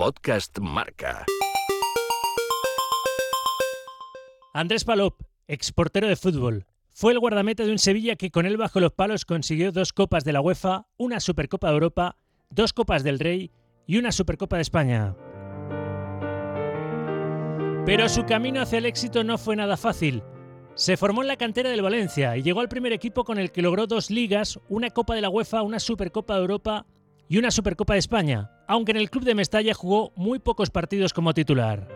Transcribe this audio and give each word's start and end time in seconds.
Podcast 0.00 0.58
Marca. 0.60 1.26
Andrés 4.54 4.82
Palop, 4.82 5.20
exportero 5.46 6.08
de 6.08 6.16
fútbol. 6.16 6.64
Fue 6.88 7.12
el 7.12 7.18
guardameta 7.18 7.64
de 7.66 7.70
un 7.70 7.78
Sevilla 7.78 8.16
que 8.16 8.30
con 8.30 8.46
él 8.46 8.56
bajo 8.56 8.80
los 8.80 8.92
palos 8.92 9.26
consiguió 9.26 9.72
dos 9.72 9.92
copas 9.92 10.24
de 10.24 10.32
la 10.32 10.40
UEFA, 10.40 10.86
una 10.96 11.20
Supercopa 11.20 11.66
de 11.66 11.74
Europa, 11.74 12.16
dos 12.48 12.72
Copas 12.72 13.04
del 13.04 13.18
Rey 13.18 13.50
y 13.86 13.98
una 13.98 14.10
Supercopa 14.10 14.56
de 14.56 14.62
España. 14.62 15.14
Pero 17.84 18.08
su 18.08 18.24
camino 18.24 18.62
hacia 18.62 18.78
el 18.78 18.86
éxito 18.86 19.22
no 19.22 19.36
fue 19.36 19.54
nada 19.54 19.76
fácil. 19.76 20.22
Se 20.76 20.96
formó 20.96 21.20
en 21.20 21.28
la 21.28 21.36
cantera 21.36 21.68
del 21.68 21.82
Valencia 21.82 22.38
y 22.38 22.42
llegó 22.42 22.60
al 22.60 22.70
primer 22.70 22.94
equipo 22.94 23.24
con 23.24 23.38
el 23.38 23.52
que 23.52 23.60
logró 23.60 23.86
dos 23.86 24.10
ligas, 24.10 24.58
una 24.70 24.88
Copa 24.88 25.14
de 25.14 25.20
la 25.20 25.28
UEFA, 25.28 25.60
una 25.60 25.78
Supercopa 25.78 26.36
de 26.36 26.40
Europa 26.40 26.86
y 27.28 27.36
una 27.36 27.50
Supercopa 27.50 27.92
de 27.92 27.98
España, 27.98 28.50
aunque 28.70 28.92
en 28.92 28.98
el 28.98 29.10
club 29.10 29.24
de 29.24 29.34
Mestalla 29.34 29.74
jugó 29.74 30.12
muy 30.14 30.38
pocos 30.38 30.70
partidos 30.70 31.12
como 31.12 31.34
titular. 31.34 31.88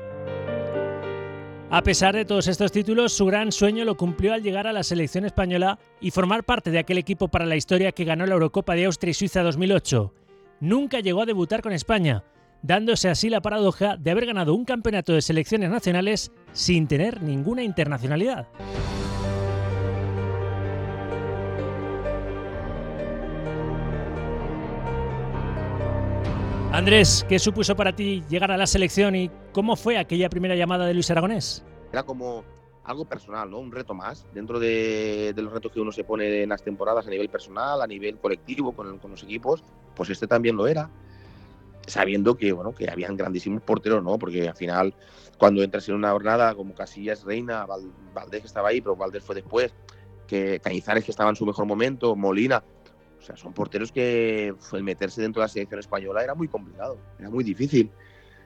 A 1.71 1.83
pesar 1.85 2.17
de 2.17 2.25
todos 2.25 2.49
estos 2.49 2.73
títulos, 2.73 3.13
su 3.13 3.27
gran 3.27 3.53
sueño 3.53 3.85
lo 3.85 3.97
cumplió 3.97 4.35
al 4.35 4.43
llegar 4.43 4.67
a 4.67 4.73
la 4.73 4.83
selección 4.83 5.25
española 5.25 5.79
y 6.01 6.11
formar 6.11 6.43
parte 6.43 6.73
de 6.73 6.81
aquel 6.81 6.99
equipo 6.99 7.29
para 7.29 7.47
la 7.47 7.55
historia 7.55 7.93
que 7.93 8.03
ganó 8.03 8.27
la 8.27 8.35
Eurocopa 8.35 8.75
de 8.75 8.87
Austria 8.87 9.13
y 9.13 9.15
Suiza 9.15 9.45
2008. 9.45 10.13
Nunca 10.59 10.99
llegó 10.99 11.23
a 11.23 11.27
debutar 11.27 11.63
con 11.63 11.73
España, 11.73 12.25
dándose 12.61 13.09
así 13.09 13.31
la 13.31 13.41
paradoja 13.41 13.97
de 13.97 14.11
haber 14.11 14.27
ganado 14.27 14.53
un 14.53 14.65
campeonato 14.65 15.13
de 15.13 15.23
selecciones 15.23 15.71
nacionales 15.71 16.33
sin 16.53 16.89
tener 16.89 17.23
ninguna 17.23 17.63
internacionalidad. 17.63 18.49
Andrés, 26.75 27.25
¿qué 27.29 27.39
supuso 27.39 27.77
para 27.77 27.95
ti 27.95 28.25
llegar 28.29 28.51
a 28.51 28.57
la 28.57 28.67
selección 28.67 29.15
y 29.15 29.31
cómo 29.53 29.77
fue 29.77 29.97
aquella 29.97 30.29
primera 30.29 30.57
llamada 30.57 30.87
de 30.87 30.93
Luis 30.93 31.09
Aragonés? 31.09 31.65
Era 31.93 32.03
como 32.03 32.43
algo 32.83 33.05
personal. 33.05 33.55
Un 33.55 33.71
reto 33.71 33.95
más 33.95 34.27
dentro 34.35 34.59
de, 34.59 35.33
los 35.37 35.53
retos 35.53 35.71
que 35.71 35.79
uno 35.79 35.93
se 35.93 36.03
pone 36.03 36.43
en 36.43 36.49
las 36.49 36.65
temporadas 36.65 37.07
a 37.07 37.11
nivel 37.11 37.29
personal, 37.29 37.81
a 37.81 37.87
nivel 37.87 38.19
colectivo 38.19 38.73
con, 38.73 38.99
los 39.09 39.23
equipos, 39.23 39.63
pues 39.95 40.11
este 40.11 40.27
también 40.27 40.57
lo 40.57 40.67
era, 40.67 40.91
sabiendo 41.87 42.37
que, 42.37 42.51
bueno, 42.51 42.75
que 42.75 42.91
habían 42.91 43.17
grandísimos 43.17 43.63
porteros, 43.63 44.03
¿no? 44.03 44.19
Porque 44.19 44.49
al 44.49 44.57
final, 44.57 44.97
cuando 45.39 45.63
entras 45.63 45.89
en 45.89 45.95
una 45.95 46.11
jornada 46.11 46.57
como 46.57 46.75
Casillas, 46.75 47.23
Reina, 47.23 47.69
Valdés 48.13 48.45
estaba 48.45 48.71
ahí, 48.71 48.81
pero 48.81 48.97
Valdés 48.97 49.23
fue 49.23 49.37
después, 49.37 49.73
que 50.27 50.59
Cañizares 50.59 51.05
que 51.05 51.13
estaba 51.13 51.31
en 51.31 51.37
su 51.37 51.47
mejor 51.47 51.67
momento, 51.67 52.17
Molina, 52.17 52.65
o 53.25 53.27
sea, 53.27 53.37
son 53.39 53.55
porteros 53.55 53.91
que 53.91 54.55
el 54.73 54.83
meterse 54.83 55.23
dentro 55.23 55.41
de 55.41 55.45
la 55.45 55.49
selección 55.49 55.81
española 55.81 56.23
era 56.23 56.35
muy 56.35 56.47
complicado, 56.47 56.99
era 57.19 57.31
muy 57.31 57.43
difícil. 57.43 57.91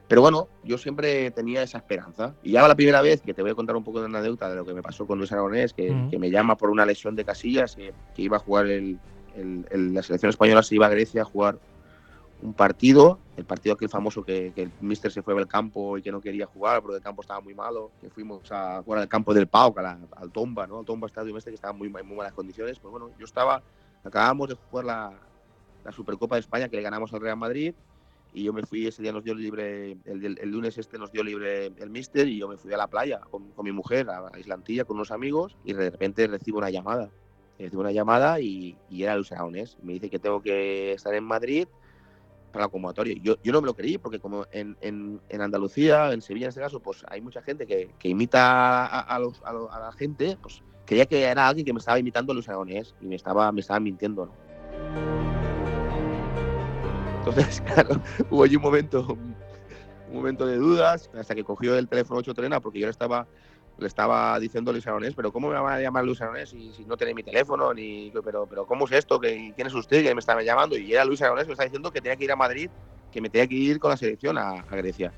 Pero 0.07 0.23
bueno, 0.23 0.47
yo 0.63 0.79
siempre 0.79 1.33
tenía 1.33 1.65
esa 1.65 1.79
esperanza. 1.79 2.35
Y 2.45 2.53
ya 2.53 2.67
la 2.67 2.77
primera 2.77 3.03
vez 3.03 3.21
que 3.21 3.35
te 3.35 3.43
voy 3.43 3.51
a 3.51 3.55
contar 3.57 3.75
un 3.75 3.83
poco 3.83 4.01
de 4.01 4.07
una 4.07 4.21
anécdota 4.21 4.49
de 4.49 4.55
lo 4.55 4.65
que 4.65 4.73
me 4.73 4.81
pasó 4.81 5.05
con 5.05 5.19
Luis 5.19 5.33
Aragonés, 5.33 5.75
que, 5.75 5.93
me 5.93 6.31
llama 6.31 6.57
por 6.57 6.71
una 6.71 6.87
lesión 6.87 7.17
de 7.17 7.25
casillas, 7.25 7.75
que, 7.75 7.93
iba 8.23 8.37
a 8.37 8.41
jugar 8.41 8.67
el, 8.69 9.01
la 9.37 10.03
selección 10.05 10.31
española, 10.31 10.63
se 10.63 10.77
iba 10.77 10.87
a 10.87 10.91
Grecia 10.91 11.23
a 11.23 11.25
jugar 11.25 11.59
un 12.41 12.55
partido, 12.55 13.19
el 13.37 13.45
partido 13.45 13.75
aquel 13.75 13.89
famoso 13.89 14.23
que, 14.23 14.53
el 14.55 14.71
míster 14.81 15.11
se 15.11 15.23
fue 15.23 15.37
al 15.37 15.49
campo 15.49 15.99
y 15.99 16.03
que 16.03 16.13
no 16.13 16.21
quería 16.21 16.47
jugar 16.47 16.83
porque 16.83 16.99
el 16.99 17.03
campo 17.03 17.23
estaba 17.23 17.41
muy 17.41 17.55
malo, 17.55 17.91
que 18.01 18.11
fuimos 18.11 18.51
a 18.53 18.81
jugar 18.85 19.01
al 19.01 19.09
campo 19.09 19.35
del 19.35 19.49
Pau, 19.49 19.75
al 19.77 20.31
Tomba, 20.31 20.69
¿no? 20.69 20.79
Al 20.79 20.85
Tomba 20.85 21.09
Estadio 21.09 21.37
este 21.37 21.51
que 21.51 21.57
estaba 21.57 21.73
en 21.73 21.79
muy, 21.79 21.89
muy 21.89 22.17
malas 22.17 22.33
condiciones. 22.33 22.79
Pues 22.79 22.93
bueno, 22.93 23.11
yo 23.19 23.25
estaba 23.25 23.61
Acabamos 24.05 24.49
de 24.49 24.55
jugar 24.55 24.85
la, 24.85 25.13
Supercopa 25.93 26.35
de 26.35 26.41
España 26.41 26.69
que 26.69 26.77
le 26.77 26.83
ganamos 26.83 27.15
al 27.15 27.21
Real 27.23 27.39
Madrid 27.39 27.75
y 28.35 28.45
yo 28.45 28.53
me 28.53 28.63
fui, 28.63 28.87
ese 28.87 29.01
día 29.01 29.11
nos 29.11 29.25
dio 29.25 29.35
libre, 29.35 29.97
el, 30.05 30.51
lunes 30.51 30.77
este 30.77 30.99
nos 30.99 31.11
dio 31.11 31.25
libre 31.25 31.73
el 31.79 31.89
mister 31.89 32.29
y 32.29 32.37
yo 32.37 32.47
me 32.47 32.59
fui 32.59 32.71
a 32.75 32.77
la 32.77 32.89
playa 32.89 33.21
con, 33.31 33.51
mi 33.65 33.73
mujer, 33.73 34.07
a 34.11 34.39
Islantilla, 34.39 34.85
con 34.85 34.97
unos 34.97 35.11
amigos 35.11 35.57
y 35.65 35.73
de 35.73 35.91
repente 35.91 36.27
recibo 36.27 36.59
una 36.59 36.69
llamada. 36.69 37.09
Recibo 37.59 37.81
una 37.81 37.91
llamada 37.91 38.39
y, 38.39 38.77
era 38.91 39.17
Luis 39.17 39.33
Aragonés. 39.33 39.79
Me 39.83 39.95
dice 39.95 40.11
que 40.11 40.19
tengo 40.19 40.43
que 40.43 40.93
estar 40.93 41.15
en 41.15 41.25
Madrid 41.25 41.67
para 42.53 42.67
la 42.67 42.69
convocatoria. 42.69 43.17
Yo, 43.23 43.37
yo 43.43 43.53
no 43.53 43.63
me 43.63 43.67
lo 43.67 43.75
creí 43.75 43.97
porque 43.97 44.21
como 44.21 44.47
en, 44.53 44.77
en, 44.83 45.41
Andalucía, 45.41 46.13
en 46.13 46.21
Sevilla 46.21 46.47
en 46.47 46.51
este 46.51 46.61
caso, 46.61 46.81
pues 46.81 47.05
hay 47.09 47.23
mucha 47.23 47.41
gente 47.41 47.67
que, 47.67 47.91
imita 48.03 48.85
a, 48.85 49.17
a 49.17 49.19
la 49.19 49.93
gente, 49.93 50.37
pues 50.41 50.63
creía 50.89 51.05
que 51.05 51.23
era 51.23 51.47
alguien 51.47 51.67
que 51.67 51.73
me 51.75 51.81
estaba 51.81 51.99
imitando 51.99 52.33
a 52.33 52.35
Luis 52.35 52.49
Aragonés 52.49 52.95
y 53.01 53.07
me 53.07 53.15
estaba, 53.15 53.53
me 53.53 53.61
estaba 53.61 53.79
mintiendo. 53.79 54.33
Entonces, 57.19 57.61
claro, 57.67 58.01
hubo 58.31 58.43
allí 58.43 58.57
un 58.57 58.63
momento, 58.63 59.07
un 60.09 60.15
momento 60.15 60.47
de 60.47 60.57
dudas, 60.57 61.11
hasta 61.15 61.35
que 61.35 61.45
cogió 61.45 61.77
el 61.77 61.89
teléfono 61.89 62.21
8 62.21 62.33
Trena, 62.33 62.61
porque 62.61 62.79
yo 62.79 62.87
le 62.87 62.91
estaba, 62.91 63.27
le 63.77 63.87
estaba 63.87 64.41
diciendo 64.41 64.71
a 64.71 64.73
Luis 64.73 64.87
Aragonés, 64.87 65.13
pero 65.15 65.31
¿cómo 65.31 65.51
me 65.51 65.61
van 65.61 65.75
a 65.75 65.81
llamar 65.81 66.07
Luis 66.07 66.23
Aragonés 66.23 66.49
si, 66.49 66.87
no 66.87 66.97
tiene 66.97 67.13
mi 67.13 67.23
teléfono? 67.23 67.75
Ni, 67.75 68.11
pero, 68.25 68.47
pero 68.47 68.67
¿cómo 68.67 68.87
es 68.87 68.93
esto? 68.93 69.21
¿Quién 69.21 69.55
es 69.59 69.75
usted? 69.75 70.03
que 70.03 70.15
me 70.15 70.21
estaba 70.21 70.43
llamando? 70.43 70.79
Y 70.79 70.95
era 70.95 71.05
Luis 71.05 71.21
Aragonés 71.21 71.45
que 71.45 71.49
me 71.49 71.53
estaba 71.53 71.67
diciendo 71.67 71.91
que 71.91 72.01
tenía 72.01 72.17
que 72.17 72.25
ir 72.25 72.33
a 72.33 72.37
Madrid, 72.37 72.71
que 73.13 73.21
me 73.21 73.29
tenía 73.29 73.47
que 73.47 73.57
ir 73.57 73.79
con 73.79 73.91
la 73.91 73.99
selección 73.99 74.39
a, 74.39 74.63
Grecia. 74.71 75.13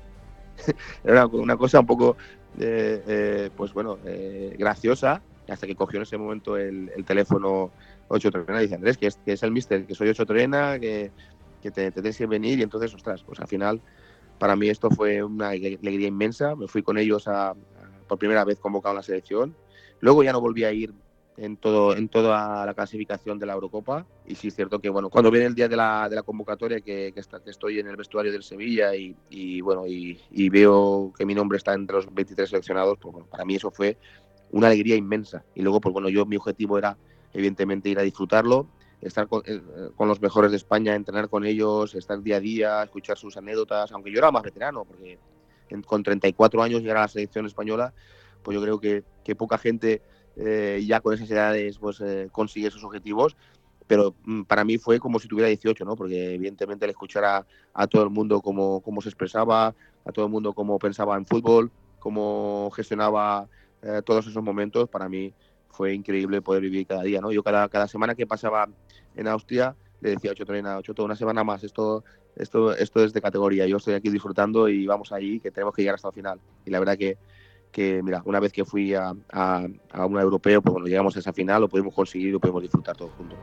era 1.05 1.27
una, 1.27 1.55
cosa 1.55 1.79
un 1.79 1.85
poco, 1.85 2.17
eh, 2.59 3.01
eh, 3.07 3.49
pues 3.55 3.73
bueno, 3.73 3.99
eh, 4.03 4.53
graciosa, 4.59 5.21
hasta 5.47 5.67
que 5.67 5.75
cogió 5.75 5.97
en 5.97 6.03
ese 6.03 6.17
momento 6.17 6.57
el, 6.57 6.91
teléfono 7.05 7.71
8 8.07 8.31
Trena 8.31 8.59
y 8.59 8.63
dice, 8.63 8.75
Andrés, 8.75 8.97
que 8.97 9.07
es, 9.07 9.17
que 9.17 9.33
es 9.33 9.43
el 9.43 9.51
mister, 9.51 9.85
que 9.85 9.95
soy 9.95 10.09
8 10.09 10.25
Trena, 10.25 10.79
que, 10.79 11.11
que 11.61 11.71
te, 11.71 11.91
te, 11.91 12.01
tienes 12.01 12.17
que 12.17 12.27
venir 12.27 12.59
y 12.59 12.63
entonces, 12.63 12.93
ostras, 12.93 13.23
pues 13.23 13.39
al 13.39 13.47
final 13.47 13.81
para 14.37 14.55
mí 14.55 14.69
esto 14.69 14.89
fue 14.89 15.21
una 15.21 15.49
alegría 15.49 16.07
inmensa, 16.07 16.55
me 16.55 16.67
fui 16.67 16.81
con 16.81 16.97
ellos 16.97 17.27
a, 17.27 17.53
por 18.07 18.17
primera 18.17 18.43
vez 18.43 18.59
convocado 18.59 18.93
a 18.93 18.95
la 18.95 19.03
selección, 19.03 19.55
luego 19.99 20.23
ya 20.23 20.31
no 20.31 20.41
volví 20.41 20.63
a 20.63 20.71
ir 20.71 20.93
en 21.37 21.57
todo 21.57 21.95
en 21.95 22.09
toda 22.09 22.65
la 22.65 22.73
clasificación 22.73 23.39
de 23.39 23.45
la 23.45 23.53
Eurocopa. 23.53 24.05
Y 24.27 24.35
sí 24.35 24.49
es 24.49 24.55
cierto 24.55 24.79
que 24.79 24.89
bueno 24.89 25.09
cuando 25.09 25.31
viene 25.31 25.45
el 25.45 25.55
día 25.55 25.67
de 25.67 25.75
la, 25.75 26.09
de 26.09 26.15
la 26.15 26.23
convocatoria 26.23 26.81
que, 26.81 27.13
que, 27.13 27.49
estoy 27.49 27.79
en 27.79 27.87
el 27.87 27.95
vestuario 27.95 28.31
del 28.31 28.43
Sevilla 28.43 28.95
y, 28.95 29.61
bueno 29.61 29.87
y, 29.87 30.19
y, 30.31 30.49
veo 30.49 31.13
que 31.17 31.25
mi 31.25 31.33
nombre 31.33 31.57
está 31.57 31.73
entre 31.73 31.97
los 31.97 32.13
23 32.13 32.49
seleccionados 32.49 32.97
pues 32.99 33.13
bueno, 33.13 33.27
para 33.29 33.45
mí 33.45 33.55
eso 33.55 33.71
fue 33.71 33.97
una 34.51 34.67
alegría 34.67 34.95
inmensa. 34.95 35.43
Y 35.55 35.61
luego, 35.61 35.81
pues 35.81 35.93
bueno, 35.93 36.09
yo 36.09 36.25
mi 36.25 36.35
objetivo 36.35 36.77
era 36.77 36.97
evidentemente 37.33 37.89
ir 37.89 37.99
a 37.99 38.03
disfrutarlo, 38.03 38.67
estar 39.01 39.27
con, 39.27 39.41
eh, 39.45 39.61
con, 39.95 40.07
los 40.07 40.21
mejores 40.21 40.51
de 40.51 40.57
España, 40.57 40.95
entrenar 40.95 41.29
con 41.29 41.45
ellos, 41.45 41.95
estar 41.95 42.21
día 42.21 42.37
a 42.37 42.39
día, 42.39 42.83
escuchar 42.83 43.17
sus 43.17 43.37
anécdotas, 43.37 43.91
aunque 43.91 44.11
yo 44.11 44.19
era 44.19 44.31
más 44.31 44.43
veterano, 44.43 44.85
porque 44.85 45.17
con 45.85 46.03
34 46.03 46.61
años 46.61 46.81
llegar 46.81 46.97
a 46.97 47.01
la 47.01 47.07
selección 47.07 47.45
española, 47.45 47.93
pues 48.43 48.55
yo 48.55 48.61
creo 48.61 48.79
que, 48.79 49.03
que 49.23 49.35
poca 49.35 49.57
gente 49.57 50.01
eh, 50.35 50.83
ya 50.85 50.99
con 50.99 51.13
esas 51.13 51.29
edades 51.29 51.77
pues 51.77 52.01
eh, 52.01 52.29
consigue 52.31 52.67
esos 52.67 52.83
objetivos, 52.83 53.37
pero 53.87 54.15
mm, 54.25 54.43
para 54.43 54.63
mí 54.63 54.77
fue 54.77 54.99
como 54.99 55.19
si 55.19 55.27
tuviera 55.27 55.47
18, 55.47 55.85
¿no? 55.85 55.95
Porque 55.95 56.35
evidentemente 56.35 56.85
el 56.85 56.91
escuchar 56.91 57.25
a, 57.25 57.45
a 57.73 57.87
todo 57.87 58.03
el 58.03 58.09
mundo 58.09 58.41
cómo, 58.41 58.81
cómo 58.81 59.01
se 59.01 59.09
expresaba, 59.09 59.75
a 60.05 60.11
todo 60.11 60.25
el 60.25 60.31
mundo 60.31 60.53
cómo 60.53 60.79
pensaba 60.79 61.15
en 61.17 61.25
fútbol, 61.25 61.71
cómo 61.99 62.69
gestionaba 62.75 63.47
eh, 63.81 64.01
todos 64.05 64.27
esos 64.27 64.43
momentos 64.43 64.89
para 64.89 65.09
mí 65.09 65.33
fue 65.69 65.93
increíble 65.93 66.41
poder 66.41 66.61
vivir 66.61 66.85
cada 66.85 67.03
día, 67.03 67.21
¿no? 67.21 67.31
Yo 67.31 67.43
cada, 67.43 67.67
cada 67.69 67.87
semana 67.87 68.15
que 68.15 68.27
pasaba 68.27 68.67
en 69.15 69.27
Austria 69.27 69.75
le 70.01 70.11
decía 70.11 70.31
a 70.31 70.35
Chotorena, 70.35 70.81
toda 70.81 71.05
una 71.05 71.15
semana 71.15 71.43
más, 71.43 71.63
esto, 71.63 72.03
esto, 72.35 72.75
esto 72.75 73.03
es 73.03 73.13
de 73.13 73.21
categoría, 73.21 73.67
yo 73.67 73.77
estoy 73.77 73.93
aquí 73.93 74.09
disfrutando 74.09 74.67
y 74.67 74.85
vamos 74.85 75.11
allí, 75.11 75.39
que 75.39 75.51
tenemos 75.51 75.73
que 75.73 75.83
llegar 75.83 75.95
hasta 75.95 76.09
el 76.09 76.13
final. 76.13 76.39
Y 76.65 76.71
la 76.71 76.79
verdad 76.79 76.97
que, 76.97 77.17
que 77.71 78.01
mira, 78.03 78.21
una 78.25 78.39
vez 78.39 78.51
que 78.51 78.65
fui 78.65 78.93
a, 78.93 79.13
a, 79.31 79.67
un 80.05 80.19
europeo, 80.19 80.61
pues 80.61 80.73
bueno, 80.73 80.87
llegamos 80.87 81.15
a 81.15 81.19
esa 81.19 81.33
final, 81.33 81.61
lo 81.61 81.69
pudimos 81.69 81.93
conseguir 81.93 82.29
y 82.29 82.31
lo 82.31 82.39
pudimos 82.39 82.63
disfrutar 82.63 82.97
todos 82.97 83.11
juntos. 83.13 83.37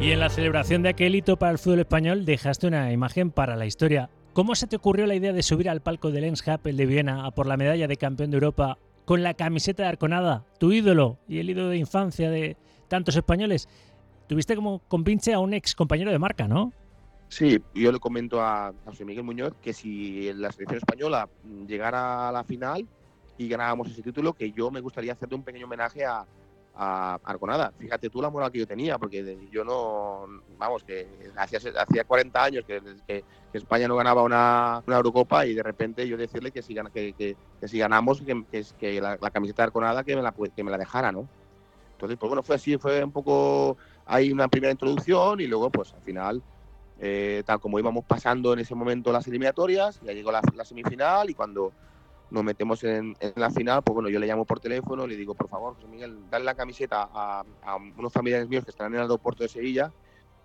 Y 0.00 0.10
en 0.10 0.20
la 0.20 0.28
celebración 0.28 0.82
de 0.82 0.90
aquel 0.90 1.14
hito 1.14 1.38
para 1.38 1.52
el 1.52 1.58
fútbol 1.58 1.80
español 1.80 2.24
dejaste 2.24 2.66
una 2.66 2.92
imagen 2.92 3.30
para 3.30 3.56
la 3.56 3.66
historia. 3.66 4.10
¿Cómo 4.32 4.54
se 4.54 4.66
te 4.66 4.76
ocurrió 4.76 5.06
la 5.06 5.14
idea 5.14 5.32
de 5.32 5.42
subir 5.42 5.70
al 5.70 5.80
palco 5.80 6.10
del 6.10 6.22
Lens 6.22 6.44
el 6.64 6.76
de 6.76 6.86
Viena 6.86 7.24
a 7.24 7.30
por 7.30 7.46
la 7.46 7.56
medalla 7.56 7.88
de 7.88 7.96
campeón 7.96 8.30
de 8.30 8.36
Europa 8.36 8.78
con 9.06 9.22
la 9.22 9.34
camiseta 9.34 9.84
de 9.84 9.88
Arconada, 9.88 10.44
tu 10.58 10.72
ídolo 10.72 11.16
y 11.28 11.38
el 11.38 11.48
ídolo 11.48 11.68
de 11.68 11.78
infancia 11.78 12.28
de 12.28 12.56
tantos 12.88 13.16
españoles. 13.16 13.68
Tuviste 14.26 14.56
como 14.56 14.80
compinche 14.80 15.32
a 15.32 15.38
un 15.38 15.54
ex 15.54 15.74
compañero 15.76 16.10
de 16.10 16.18
marca, 16.18 16.48
¿no? 16.48 16.72
Sí, 17.28 17.60
yo 17.72 17.92
le 17.92 18.00
comento 18.00 18.42
a 18.42 18.74
José 18.84 19.04
Miguel 19.04 19.22
Muñoz 19.22 19.54
que 19.62 19.72
si 19.72 20.32
la 20.34 20.50
selección 20.50 20.78
española 20.78 21.28
llegara 21.66 22.28
a 22.28 22.32
la 22.32 22.42
final 22.42 22.86
y 23.38 23.48
ganábamos 23.48 23.90
ese 23.90 24.02
título, 24.02 24.32
que 24.32 24.50
yo 24.50 24.72
me 24.72 24.80
gustaría 24.80 25.12
hacerle 25.12 25.36
un 25.36 25.44
pequeño 25.44 25.66
homenaje 25.66 26.04
a, 26.04 26.26
a 26.76 27.18
Arconada. 27.24 27.72
Fíjate 27.78 28.10
tú 28.10 28.20
la 28.20 28.30
moral 28.30 28.52
que 28.52 28.58
yo 28.58 28.66
tenía, 28.66 28.98
porque 28.98 29.38
yo 29.50 29.64
no, 29.64 30.26
vamos, 30.58 30.84
que 30.84 31.08
hacía, 31.36 31.58
hacía 31.58 32.04
40 32.04 32.44
años 32.44 32.64
que, 32.66 32.82
que, 33.06 33.24
España 33.52 33.88
no 33.88 33.96
ganaba 33.96 34.22
una, 34.22 34.82
una, 34.86 34.96
Eurocopa 34.96 35.46
y 35.46 35.54
de 35.54 35.62
repente 35.62 36.06
yo 36.06 36.18
decirle 36.18 36.50
que 36.50 36.60
si, 36.60 36.74
que, 36.92 37.14
que, 37.14 37.36
que 37.58 37.68
si 37.68 37.78
ganamos, 37.78 38.20
que, 38.20 38.64
que 38.78 39.00
la, 39.00 39.16
camiseta 39.30 39.62
de 39.62 39.66
Arconada 39.68 40.04
que 40.04 40.14
me 40.14 40.20
la, 40.20 40.34
que 40.54 40.62
me 40.62 40.70
la 40.70 40.76
dejara, 40.76 41.10
¿no? 41.10 41.26
Entonces, 41.92 42.18
pues 42.18 42.28
bueno, 42.28 42.42
fue 42.42 42.56
así, 42.56 42.76
fue 42.76 43.02
un 43.02 43.12
poco, 43.12 43.78
hay 44.04 44.30
una 44.30 44.48
primera 44.48 44.70
introducción 44.70 45.40
y 45.40 45.46
luego 45.46 45.70
pues 45.70 45.94
al 45.94 46.02
final 46.02 46.42
eh, 46.98 47.42
tal 47.44 47.60
como 47.60 47.78
íbamos 47.78 48.04
pasando 48.04 48.54
en 48.54 48.60
ese 48.60 48.74
momento 48.74 49.12
las 49.12 49.26
eliminatorias, 49.26 50.00
ya 50.02 50.12
llegó 50.12 50.32
la, 50.32 50.42
semifinal 50.64 51.28
y 51.28 51.34
cuando 51.34 51.72
nos 52.30 52.44
metemos 52.44 52.82
en, 52.84 53.16
la 53.36 53.50
final, 53.50 53.82
pues 53.82 53.94
bueno, 53.94 54.08
yo 54.08 54.18
le 54.18 54.26
llamo 54.26 54.44
por 54.44 54.60
teléfono, 54.60 55.06
le 55.06 55.16
digo, 55.16 55.34
por 55.34 55.48
favor, 55.48 55.74
José 55.74 55.86
Miguel, 55.86 56.18
dale 56.30 56.44
la 56.44 56.54
camiseta 56.54 57.08
a, 57.12 57.44
a 57.62 57.76
unos 57.76 58.12
familiares 58.12 58.48
míos 58.48 58.64
que 58.64 58.70
están 58.70 58.88
en 58.88 58.94
el 58.94 59.00
aeropuerto 59.02 59.42
de 59.42 59.48
Sevilla 59.48 59.92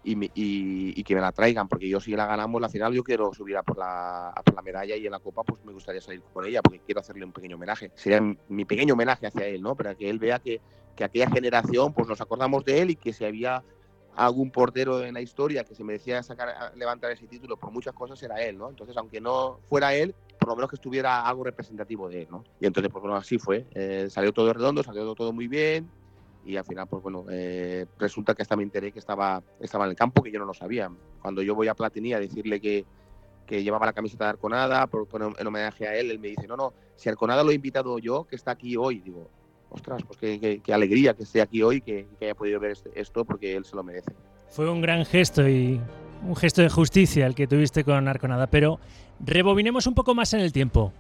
y, 0.04 1.04
que 1.04 1.16
me 1.16 1.22
la 1.22 1.32
traigan, 1.32 1.68
porque 1.68 1.88
yo 1.88 2.00
si 2.00 2.16
la 2.16 2.26
ganamos 2.26 2.62
la 2.62 2.70
final 2.70 2.94
yo 2.94 3.04
quiero 3.04 3.34
subir 3.34 3.58
a 3.58 3.64
por, 3.64 3.78
la, 3.78 4.34
por 4.44 4.56
la 4.56 4.62
medalla 4.62 4.96
y 4.96 5.06
en 5.06 5.12
la 5.12 5.20
copa 5.20 5.44
pues 5.44 5.64
me 5.64 5.74
gustaría 5.74 6.02
salir 6.02 6.22
con 6.34 6.46
ella 6.46 6.62
porque 6.62 6.80
quiero 6.80 7.02
hacerle 7.02 7.26
un 7.26 7.32
pequeño 7.32 7.56
homenaje. 7.56 7.92
Sería 7.96 8.22
mi 8.50 8.66
pequeño 8.66 8.94
homenaje 8.94 9.28
hacia 9.28 9.46
él, 9.46 9.62
¿no? 9.62 9.76
Para 9.76 9.96
que 9.96 10.10
él 10.10 10.20
vea 10.20 10.40
que, 10.40 10.60
que 10.96 11.04
aquella 11.04 11.30
generación 11.30 11.94
pues 11.94 12.08
nos 12.08 12.22
acordamos 12.22 12.66
de 12.66 12.82
él 12.82 12.90
y 12.92 12.96
que 12.96 13.14
si 13.14 13.26
había 13.26 13.64
algún 14.16 14.52
portero 14.52 15.04
en 15.04 15.14
la 15.14 15.22
historia 15.22 15.64
que 15.64 15.76
se 15.76 15.84
merecía 15.84 16.22
sacar, 16.24 16.74
levantar 16.76 17.12
ese 17.12 17.28
título 17.28 17.58
por 17.58 17.72
muchas 17.72 17.94
cosas 17.94 18.22
era 18.24 18.42
él, 18.42 18.58
¿no? 18.58 18.70
Entonces, 18.70 18.98
aunque 18.98 19.22
no 19.22 19.60
fuera 19.70 19.94
él, 19.94 20.16
por 20.42 20.50
lo 20.50 20.56
menos 20.56 20.72
que 20.72 20.76
estuviera 20.76 21.22
algo 21.22 21.44
representativo 21.44 22.10
de 22.10 22.24
él, 22.24 22.28
¿no? 22.32 22.44
Y 22.60 22.66
entonces, 22.66 22.92
pues 22.92 23.00
bueno, 23.00 23.16
así 23.16 23.38
fue. 23.38 23.68
Eh, 23.76 24.08
salió 24.10 24.34
todo 24.34 24.52
redondo, 24.52 24.82
salió 24.82 25.14
todo 25.14 25.32
muy 25.32 25.48
bien 25.48 25.88
y 26.44 26.58
al 26.58 26.66
final, 26.66 26.88
pues 26.88 27.04
bueno, 27.04 27.26
eh, 27.30 27.86
resulta 28.00 28.34
que 28.34 28.42
hasta 28.42 28.56
me 28.56 28.64
enteré 28.64 28.92
que 28.92 28.98
estaba, 28.98 29.44
estaba 29.60 29.86
en 29.86 29.92
el 29.92 29.96
campo, 29.96 30.24
que 30.24 30.32
yo 30.32 30.40
no 30.40 30.46
lo 30.46 30.56
sabía. 30.56 30.90
Cuando 31.22 31.44
yo 31.44 31.54
voy 31.54 31.68
a 31.68 31.76
Platini 31.76 32.14
a 32.14 32.20
decirle 32.20 32.60
que, 32.60 32.86
que 33.46 33.64
llevaba 33.64 33.86
la 33.86 33.94
camiseta 33.94 34.24
de 34.24 34.30
Arconada, 34.32 34.88
por, 34.88 35.08
en 35.38 35.46
homenaje 35.48 35.88
a 35.88 35.96
él, 35.96 36.10
él 36.10 36.18
me 36.18 36.30
dice, 36.30 36.48
no, 36.48 36.58
no, 36.58 36.74
si 36.96 37.08
Arconada 37.08 37.44
lo 37.44 37.52
he 37.52 37.54
invitado 37.54 38.00
yo, 38.00 38.24
que 38.24 38.36
está 38.36 38.50
aquí 38.50 38.76
hoy, 38.76 39.00
digo, 39.00 39.30
ostras, 39.70 40.02
pues 40.08 40.18
qué, 40.18 40.60
qué, 40.64 40.74
alegría 40.74 41.14
que 41.14 41.22
esté 41.22 41.40
aquí 41.40 41.62
hoy, 41.62 41.82
que, 41.82 42.08
que 42.18 42.26
haya 42.26 42.34
podido 42.34 42.60
ver 42.60 42.72
este, 42.72 42.90
esto, 43.00 43.24
porque 43.26 43.56
él 43.56 43.64
se 43.64 43.76
lo 43.76 43.84
merece. 43.84 44.12
Fue 44.50 44.68
un 44.68 44.82
gran 44.82 45.06
gesto 45.06 45.48
y 45.48 45.80
un 46.28 46.36
gesto 46.36 46.64
de 46.64 46.70
justicia 46.70 47.28
el 47.28 47.36
que 47.36 47.46
tuviste 47.46 47.84
con 47.84 48.08
Arconada, 48.08 48.48
pero 48.48 48.80
rebobinemos 49.26 49.88
un 49.88 49.94
poco 49.94 50.16
más 50.16 50.34
en 50.34 50.42
el 50.42 50.52
tiempo. 50.52 50.94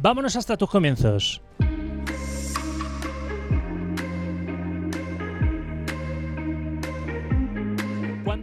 Vámonos 0.00 0.36
hasta 0.36 0.56
tus 0.56 0.70
comienzos. 0.70 1.42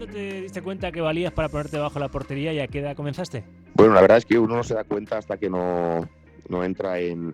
te 0.07 0.41
diste 0.41 0.61
cuenta 0.61 0.91
que 0.91 1.01
valías 1.01 1.31
para 1.31 1.49
ponerte 1.49 1.77
bajo 1.77 1.99
la 1.99 2.09
portería 2.09 2.53
y 2.53 2.59
a 2.59 2.67
qué 2.67 2.79
edad 2.79 2.95
comenzaste? 2.95 3.43
Bueno, 3.75 3.93
la 3.93 4.01
verdad 4.01 4.17
es 4.17 4.25
que 4.25 4.39
uno 4.39 4.55
no 4.55 4.63
se 4.63 4.73
da 4.73 4.83
cuenta 4.83 5.17
hasta 5.17 5.37
que 5.37 5.49
no, 5.49 6.07
no 6.49 6.63
entra 6.63 6.99
en, 6.99 7.33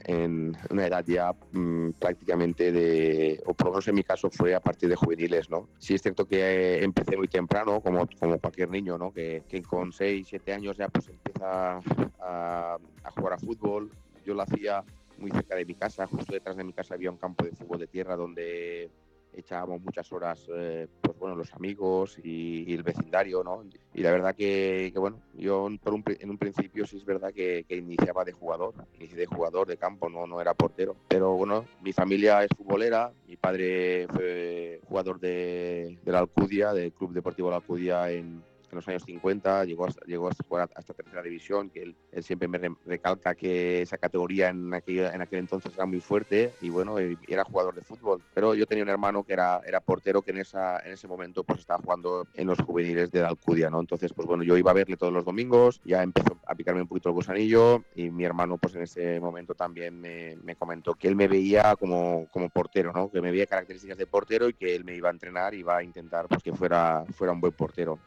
una 0.70 0.88
edad 0.88 1.06
ya 1.06 1.34
mm, 1.52 1.92
prácticamente 2.00 2.72
de, 2.72 3.42
o 3.46 3.54
por 3.54 3.68
lo 3.68 3.72
menos 3.74 3.88
en 3.88 3.96
mi 3.96 4.04
caso 4.04 4.30
fue 4.30 4.56
a 4.56 4.60
partir 4.60 4.90
de 4.90 4.96
juveniles, 4.96 5.50
¿no? 5.50 5.70
Sí 5.78 5.94
es 5.94 6.02
cierto 6.02 6.26
que 6.26 6.84
empecé 6.84 7.18
muy 7.18 7.28
temprano, 7.28 7.82
como, 7.82 8.08
como 8.20 8.40
cualquier 8.40 8.70
niño, 8.70 8.98
¿no? 8.98 9.12
Que, 9.12 9.44
que 9.48 9.62
con 9.62 9.92
6, 9.92 10.28
7 10.30 10.54
años 10.54 10.78
ya 10.78 10.88
pues 10.90 11.08
empieza 11.10 11.78
a, 12.20 12.78
a, 13.04 13.12
jugar 13.12 13.34
a 13.34 13.38
fútbol. 13.38 13.92
Yo 14.26 14.34
lo 14.34 14.42
hacía 14.42 14.84
muy 15.18 15.32
cerca 15.32 15.56
de 15.56 15.66
mi 15.66 15.76
casa, 15.76 16.08
justo 16.08 16.34
detrás 16.34 16.58
de 16.58 16.64
mi 16.64 16.74
casa 16.74 16.96
había 16.96 17.12
un 17.12 17.18
campo 17.18 17.46
de 17.46 17.52
fútbol 17.52 17.80
de 17.80 17.88
tierra 17.88 18.16
donde 18.16 18.90
echábamos 19.36 19.82
muchas 19.82 20.12
horas, 20.12 20.48
eh, 20.56 20.88
pues 21.02 21.18
bueno, 21.18 21.36
los 21.36 21.54
amigos 21.54 22.18
y, 22.24 22.74
el 22.74 22.84
vecindario, 22.84 23.44
¿no? 23.44 23.64
Y 23.94 24.02
la 24.02 24.12
verdad 24.12 24.36
que, 24.36 24.92
bueno, 24.96 25.20
yo 25.36 25.70
por 25.84 25.94
en 26.08 26.30
un 26.30 26.38
principio 26.38 26.86
sí 26.86 26.98
es 26.98 27.06
verdad 27.06 27.34
que, 27.34 27.66
iniciaba 27.70 28.24
de 28.24 28.32
jugador, 28.34 28.74
inicié 28.96 29.18
de 29.18 29.26
jugador 29.26 29.68
de 29.68 29.78
campo, 29.78 30.10
no, 30.10 30.28
no 30.28 30.42
era 30.42 30.54
portero. 30.54 30.96
Pero 31.08 31.34
bueno, 31.36 31.66
mi 31.82 31.94
familia 31.94 32.44
es 32.44 32.50
futbolera, 32.56 33.12
mi 33.28 33.36
padre 33.36 34.08
fue 34.08 34.82
jugador 34.88 35.20
de, 35.20 36.00
de 36.04 36.12
la 36.12 36.20
Alcudia, 36.20 36.74
del 36.74 36.92
Club 36.94 37.14
Deportivo 37.14 37.50
La 37.50 37.58
Alcudia 37.58 38.12
en, 38.12 38.44
en 38.74 38.78
los 38.78 38.88
años 38.88 39.04
50, 39.06 39.66
llegó 39.66 39.86
hasta, 39.86 40.06
llegó 40.06 40.28
hasta 40.28 40.44
jugar 40.44 40.70
hasta 40.76 40.94
tercera 40.94 41.22
división, 41.22 41.70
que 41.70 41.84
él, 41.84 41.96
siempre 42.22 42.48
me 42.48 42.60
recalca 42.86 43.36
que 43.36 43.82
esa 43.82 43.98
categoría 43.98 44.50
en 44.50 44.74
aquel, 44.74 45.06
en 45.06 45.22
aquel 45.22 45.40
entonces 45.40 45.74
era 45.74 45.86
muy 45.86 46.00
fuerte 46.00 46.52
y 46.62 46.70
bueno, 46.70 46.98
era 47.00 47.44
jugador 47.44 47.76
de 47.76 47.82
fútbol. 47.82 48.22
Pero 48.34 48.56
yo 48.56 48.66
tenía 48.66 48.84
un 48.84 48.90
hermano 48.90 49.24
que 49.24 49.34
era, 49.34 49.62
era 49.66 49.80
portero 49.80 50.22
que 50.22 50.32
en, 50.32 50.40
esa, 50.40 50.80
en 50.80 50.94
ese 50.94 51.08
momento 51.08 51.44
pues 51.44 51.60
estaba 51.60 51.82
jugando 51.82 52.28
en 52.34 52.48
los 52.48 52.60
juveniles 52.60 53.12
de 53.12 53.24
Alcudia, 53.24 53.70
¿no? 53.70 53.80
Entonces, 53.80 54.12
pues 54.14 54.28
bueno, 54.28 54.44
yo 54.44 54.58
iba 54.58 54.72
a 54.72 54.76
verle 54.76 54.98
todos 54.98 55.14
los 55.14 55.26
domingos, 55.26 55.82
ya 55.86 56.04
empezó 56.04 56.40
a 56.46 56.56
picarme 56.56 56.82
un 56.82 56.88
poquito 56.88 57.10
el 57.10 57.16
gusanillo 57.16 57.84
y 57.96 58.10
mi 58.10 58.26
hermano 58.26 58.58
pues 58.58 58.76
en 58.76 58.84
ese 58.84 59.20
momento 59.20 59.54
también 59.56 60.00
me, 60.00 60.36
me 60.44 60.56
comentó 60.56 60.96
que 60.96 61.08
él 61.08 61.16
me 61.16 61.28
veía 61.28 61.76
como, 61.76 62.28
como 62.32 62.50
portero, 62.50 62.92
¿no? 62.94 63.10
Que 63.12 63.22
me 63.22 63.32
veía 63.32 63.46
características 63.46 63.98
de 63.98 64.08
portero 64.08 64.50
y 64.50 64.54
que 64.54 64.76
él 64.76 64.84
me 64.84 64.96
iba 64.96 65.10
a 65.10 65.12
entrenar 65.12 65.54
y 65.54 65.60
iba 65.60 65.78
a 65.78 65.84
intentar 65.84 66.28
pues 66.28 66.44
que 66.44 66.54
fuera, 66.54 67.06
fuera 67.14 67.34
un 67.34 67.42
buen 67.42 67.54
portero. 67.54 68.00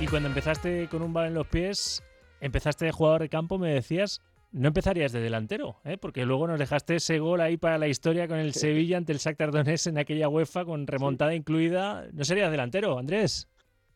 Y 0.00 0.06
cuando 0.06 0.28
empezaste 0.28 0.88
con 0.88 1.02
un 1.02 1.14
balón 1.14 1.28
en 1.28 1.34
los 1.34 1.46
pies, 1.46 2.02
empezaste 2.40 2.84
de 2.84 2.92
jugador 2.92 3.22
de 3.22 3.30
campo, 3.30 3.56
me 3.58 3.72
decías, 3.72 4.20
no 4.52 4.68
empezarías 4.68 5.12
de 5.12 5.20
delantero, 5.20 5.76
¿eh? 5.84 5.96
porque 5.96 6.26
luego 6.26 6.46
nos 6.46 6.58
dejaste 6.58 6.96
ese 6.96 7.18
gol 7.18 7.40
ahí 7.40 7.56
para 7.56 7.78
la 7.78 7.88
historia 7.88 8.28
con 8.28 8.38
el 8.38 8.54
Sevilla 8.54 8.98
ante 8.98 9.12
el 9.12 9.18
Shakhtar 9.18 9.50
Donetsk 9.50 9.88
en 9.88 9.98
aquella 9.98 10.28
UEFA 10.28 10.64
con 10.64 10.86
remontada 10.86 11.34
incluida. 11.34 12.06
¿No 12.12 12.22
serías 12.24 12.50
delantero, 12.50 12.98
Andrés? 12.98 13.48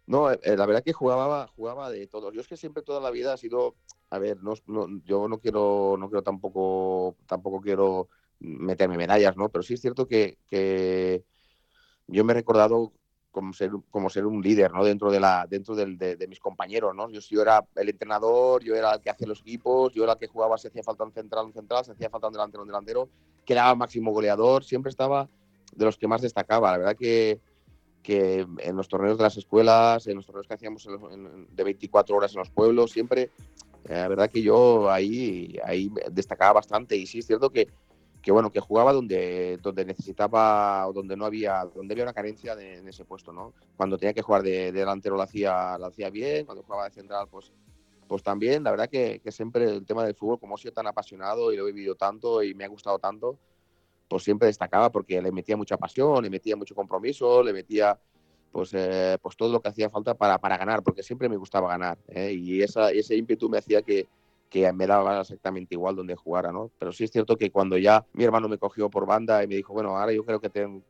No, 0.06 0.32
eh, 0.32 0.38
la 0.56 0.64
verdad 0.64 0.82
que 0.82 0.94
jugaba, 0.94 1.46
jugaba 1.48 1.90
de 1.90 2.06
todo. 2.06 2.32
Yo 2.32 2.40
es 2.40 2.48
que 2.48 2.56
siempre 2.56 2.82
toda 2.82 3.00
la 3.00 3.10
vida 3.10 3.34
ha 3.34 3.36
sido, 3.36 3.76
a 4.08 4.18
ver, 4.18 4.38
no, 4.42 4.54
yo 5.04 5.28
no 5.28 5.38
quiero, 5.38 5.96
no 5.98 6.08
quiero 6.08 6.22
tampoco, 6.22 7.16
tampoco 7.26 7.60
quiero 7.60 8.08
meterme 8.40 8.96
medallas, 8.96 9.36
¿no? 9.36 9.50
Pero 9.50 9.62
sí 9.62 9.74
es 9.74 9.80
cierto 9.82 10.08
que, 10.08 10.38
que 10.48 11.22
yo 12.08 12.24
me 12.24 12.32
he 12.32 12.34
recordado 12.34 12.92
como 13.30 13.52
ser, 13.52 13.70
como 13.90 14.10
ser 14.10 14.26
un 14.26 14.42
líder 14.42 14.72
¿no? 14.72 14.84
dentro, 14.84 15.10
de, 15.12 15.20
la, 15.20 15.46
dentro 15.48 15.76
de, 15.76 16.26
mis 16.28 16.40
compañeros. 16.40 16.94
¿no? 16.94 17.08
Yo, 17.10 17.20
yo 17.20 17.42
era 17.42 17.64
el 17.76 17.88
entrenador, 17.88 18.64
yo 18.64 18.74
era 18.74 18.94
el 18.94 19.00
que 19.00 19.10
hacía 19.10 19.28
los 19.28 19.40
equipos, 19.40 19.92
yo 19.92 20.02
era 20.04 20.14
el 20.14 20.18
que 20.18 20.26
jugaba 20.26 20.58
si 20.58 20.68
hacía 20.68 20.82
falta 20.82 21.04
un 21.04 21.12
central, 21.12 21.46
un 21.46 21.52
central, 21.52 21.84
si 21.84 21.92
hacía 21.92 22.10
falta 22.10 22.26
un 22.26 22.32
delantero, 22.32 22.62
un 22.62 22.68
delantero, 22.68 23.08
que 23.44 23.52
era 23.52 23.74
máximo 23.74 24.12
goleador, 24.12 24.64
siempre 24.64 24.90
estaba 24.90 25.28
de 25.74 25.84
los 25.84 25.96
que 25.98 26.08
más 26.08 26.22
destacaba. 26.22 26.72
La 26.72 26.78
verdad 26.78 26.96
que, 26.96 27.40
que 28.02 28.46
en 28.58 28.76
los 28.76 28.88
torneos 28.88 29.18
de 29.18 29.24
las 29.24 29.36
escuelas, 29.36 30.06
en 30.06 30.16
los 30.16 30.26
torneos 30.26 30.48
que 30.48 30.54
hacíamos 30.54 30.88
de 31.50 31.64
24 31.64 32.16
horas 32.16 32.32
en 32.32 32.38
los 32.40 32.50
pueblos, 32.50 32.90
siempre, 32.90 33.30
eh, 33.84 33.94
la 33.94 34.08
verdad 34.08 34.30
que 34.30 34.42
yo 34.42 34.90
ahí, 34.90 35.58
ahí 35.64 35.90
destacaba 36.10 36.54
bastante. 36.54 36.96
Y 36.96 37.06
sí 37.06 37.20
es 37.20 37.26
cierto 37.26 37.50
que 37.50 37.68
que 38.22 38.32
bueno, 38.32 38.50
que 38.50 38.60
jugaba 38.60 38.92
donde, 38.92 39.58
donde 39.62 39.84
necesitaba 39.84 40.86
o 40.86 40.92
donde 40.92 41.16
no 41.16 41.24
había, 41.24 41.64
donde 41.74 41.94
había 41.94 42.04
una 42.04 42.12
carencia 42.12 42.54
en 42.54 42.86
ese 42.88 43.04
puesto, 43.04 43.32
¿no? 43.32 43.54
Cuando 43.76 43.96
tenía 43.96 44.12
que 44.12 44.22
jugar 44.22 44.42
de, 44.42 44.72
delantero 44.72 45.16
lo 45.16 45.22
hacía, 45.22 45.78
lo 45.78 45.86
hacía 45.86 46.10
bien, 46.10 46.44
cuando 46.44 46.62
jugaba 46.62 46.84
de 46.84 46.90
central, 46.90 47.28
pues, 47.30 47.52
pues 48.06 48.22
también, 48.22 48.64
la 48.64 48.70
verdad 48.70 48.88
que, 48.88 49.20
que, 49.22 49.30
siempre 49.30 49.64
el 49.64 49.86
tema 49.86 50.04
del 50.04 50.14
fútbol, 50.14 50.40
como 50.40 50.56
he 50.56 50.58
sido 50.58 50.72
tan 50.72 50.86
apasionado 50.86 51.52
y 51.52 51.56
lo 51.56 51.68
he 51.68 51.72
vivido 51.72 51.94
tanto 51.94 52.42
y 52.42 52.54
me 52.54 52.64
ha 52.64 52.68
gustado 52.68 52.98
tanto, 52.98 53.38
pues 54.08 54.22
siempre 54.24 54.46
destacaba 54.46 54.90
porque 54.90 55.20
le 55.20 55.30
metía 55.30 55.56
mucha 55.56 55.76
pasión, 55.76 56.22
le 56.22 56.30
metía 56.30 56.56
mucho 56.56 56.74
compromiso, 56.74 57.42
le 57.42 57.52
metía 57.52 57.98
pues, 58.50 58.72
eh, 58.74 59.18
pues 59.22 59.36
todo 59.36 59.52
lo 59.52 59.60
que 59.60 59.68
hacía 59.68 59.90
falta 59.90 60.14
para, 60.14 60.38
para 60.38 60.56
ganar, 60.56 60.82
porque 60.82 61.02
siempre 61.02 61.28
me 61.28 61.36
gustaba 61.36 61.68
ganar. 61.68 61.98
¿eh? 62.08 62.32
Y 62.32 62.62
esa, 62.62 62.90
ese 62.90 63.14
ímpetu 63.16 63.48
me 63.48 63.58
hacía 63.58 63.82
que, 63.82 64.08
que 64.48 64.72
me 64.72 64.86
daba 64.86 65.20
exactamente 65.20 65.74
igual 65.74 65.96
donde 65.96 66.14
jugara, 66.14 66.52
¿no? 66.52 66.70
Pero 66.78 66.92
sí 66.92 67.04
es 67.04 67.10
cierto 67.10 67.36
que 67.36 67.50
cuando 67.50 67.76
ya 67.76 68.04
mi 68.12 68.24
hermano 68.24 68.48
me 68.48 68.58
cogió 68.58 68.88
por 68.88 69.06
banda 69.06 69.42
y 69.42 69.46
me 69.46 69.56
dijo, 69.56 69.72
bueno, 69.72 69.96
ahora 69.96 70.12
yo 70.12 70.24
creo 70.24 70.40
que 70.40 70.48
tengo 70.48 70.82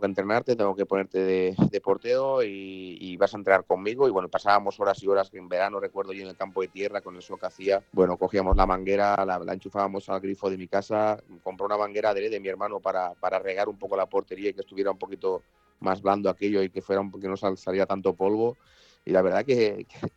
que 0.00 0.06
entrenarte, 0.06 0.56
tengo 0.56 0.74
que 0.76 0.86
ponerte 0.86 1.18
de, 1.18 1.80
porteo 1.80 2.42
y, 2.42 3.16
vas 3.16 3.34
a 3.34 3.38
entrenar 3.38 3.64
conmigo. 3.64 4.06
Y 4.06 4.10
bueno, 4.10 4.28
pasábamos 4.28 4.78
horas 4.78 5.02
y 5.02 5.08
horas 5.08 5.30
que 5.30 5.38
en 5.38 5.48
verano, 5.48 5.80
recuerdo 5.80 6.12
yo 6.12 6.22
en 6.22 6.28
el 6.28 6.36
campo 6.36 6.60
de 6.60 6.68
tierra, 6.68 7.00
con 7.00 7.16
eso 7.16 7.36
que 7.36 7.46
hacía, 7.46 7.82
bueno, 7.92 8.16
cogíamos 8.16 8.56
la 8.56 8.66
manguera, 8.66 9.24
la, 9.24 9.52
enchufábamos 9.52 10.08
al 10.08 10.20
grifo 10.20 10.50
de 10.50 10.58
mi 10.58 10.68
casa, 10.68 11.22
compró 11.42 11.66
una 11.66 11.78
manguera 11.78 12.14
de, 12.14 12.28
de 12.28 12.40
mi 12.40 12.48
hermano 12.48 12.80
para, 12.80 13.14
para 13.14 13.38
regar 13.38 13.68
un 13.68 13.78
poco 13.78 13.96
la 13.96 14.06
portería 14.06 14.50
y 14.50 14.54
que 14.54 14.60
estuviera 14.60 14.90
un 14.90 14.98
poquito 14.98 15.42
más 15.80 16.02
blando 16.02 16.28
aquello 16.28 16.62
y 16.62 16.70
que 16.70 16.82
fuera 16.82 17.00
un, 17.00 17.10
que 17.10 17.28
no 17.28 17.36
salía 17.36 17.86
tanto 17.86 18.14
polvo. 18.14 18.56
Y 19.04 19.10
la 19.10 19.22
verdad 19.22 19.44
que 19.44 19.86
que 19.86 20.08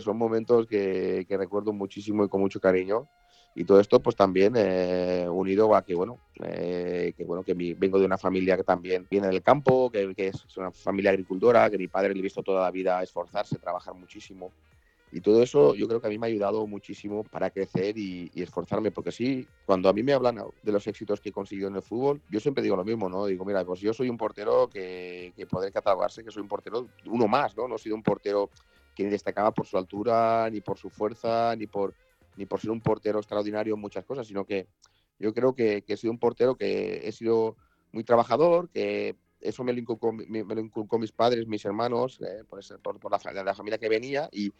son 0.00 0.16
momentos 0.16 0.66
que, 0.66 1.26
recuerdo 1.28 1.72
muchísimo 1.72 2.24
y 2.24 2.28
con 2.28 2.40
mucho 2.40 2.60
cariño. 2.60 3.08
Y 3.54 3.64
todo 3.64 3.80
esto, 3.80 4.00
pues 4.00 4.14
también 4.14 4.54
eh, 4.56 5.26
unido 5.28 5.74
a 5.74 5.82
que, 5.82 5.94
bueno, 5.94 6.18
eh, 6.44 7.12
que, 7.16 7.24
bueno, 7.24 7.42
que 7.42 7.54
mi, 7.54 7.72
vengo 7.74 7.98
de 7.98 8.06
una 8.06 8.18
familia 8.18 8.56
que 8.56 8.62
también 8.62 9.06
viene 9.10 9.28
del 9.28 9.42
campo, 9.42 9.90
que, 9.90 10.14
es 10.16 10.56
una 10.56 10.70
familia 10.70 11.10
agricultora, 11.10 11.68
que 11.68 11.78
mi 11.78 11.88
padre 11.88 12.12
le 12.12 12.20
he 12.20 12.22
visto 12.22 12.42
toda 12.42 12.62
la 12.62 12.70
vida 12.70 13.02
esforzarse, 13.02 13.58
trabajar 13.58 13.94
muchísimo. 13.94 14.52
Y 15.10 15.22
todo 15.22 15.42
eso 15.42 15.74
yo 15.74 15.88
creo 15.88 16.00
que 16.00 16.06
a 16.06 16.10
mí 16.10 16.18
me 16.18 16.26
ha 16.26 16.28
ayudado 16.28 16.66
muchísimo 16.66 17.24
para 17.24 17.50
crecer 17.50 17.96
y, 17.96 18.30
esforzarme, 18.34 18.90
porque 18.90 19.10
sí, 19.10 19.46
cuando 19.64 19.88
a 19.88 19.92
mí 19.92 20.02
me 20.02 20.12
hablan 20.12 20.40
de 20.62 20.72
los 20.72 20.86
éxitos 20.86 21.20
que 21.20 21.30
he 21.30 21.32
conseguido 21.32 21.68
en 21.68 21.76
el 21.76 21.82
fútbol, 21.82 22.20
yo 22.30 22.40
siempre 22.40 22.62
digo 22.62 22.76
lo 22.76 22.84
mismo, 22.84 23.08
¿no? 23.08 23.24
Digo, 23.24 23.44
mira, 23.44 23.64
pues 23.64 23.80
yo 23.80 23.94
soy 23.94 24.10
un 24.10 24.18
portero 24.18 24.68
que, 24.68 25.32
que 25.34 25.46
poder 25.46 25.72
catalogarse 25.72 26.22
que 26.22 26.30
soy 26.30 26.42
un 26.42 26.48
portero, 26.48 26.86
uno 27.06 27.26
más, 27.26 27.56
¿no? 27.56 27.66
No 27.66 27.76
he 27.76 27.78
sido 27.78 27.96
un 27.96 28.02
portero 28.02 28.50
que 28.98 29.04
ni 29.04 29.10
destacaba 29.10 29.52
por 29.52 29.64
su 29.64 29.78
altura, 29.78 30.50
ni 30.50 30.60
por 30.60 30.76
su 30.76 30.90
fuerza, 30.90 31.54
ni 31.54 31.68
por, 31.68 31.94
ni 32.36 32.46
por 32.46 32.60
ser 32.60 32.72
un 32.72 32.80
portero 32.80 33.20
extraordinario 33.20 33.74
en 33.74 33.80
muchas 33.80 34.04
cosas, 34.04 34.26
sino 34.26 34.44
que 34.44 34.66
yo 35.20 35.32
creo 35.32 35.54
que, 35.54 35.84
he 35.86 35.96
sido 35.96 36.10
un 36.10 36.18
portero 36.18 36.56
que 36.56 37.06
he 37.06 37.12
sido 37.12 37.54
muy 37.92 38.02
trabajador, 38.02 38.68
que 38.70 39.14
eso 39.40 39.62
me 39.62 39.72
lo 39.72 39.78
inculcó, 39.78 40.12
me, 40.12 40.42
lo 40.42 40.60
inculcó 40.60 40.98
mis 40.98 41.12
padres, 41.12 41.46
mis 41.46 41.64
hermanos, 41.64 42.20
eh, 42.20 42.42
por, 42.48 42.98
por, 42.98 43.12
la, 43.12 43.44
la, 43.44 43.54
familia 43.54 43.78
que 43.78 43.88
venía 43.88 44.28
y, 44.32 44.52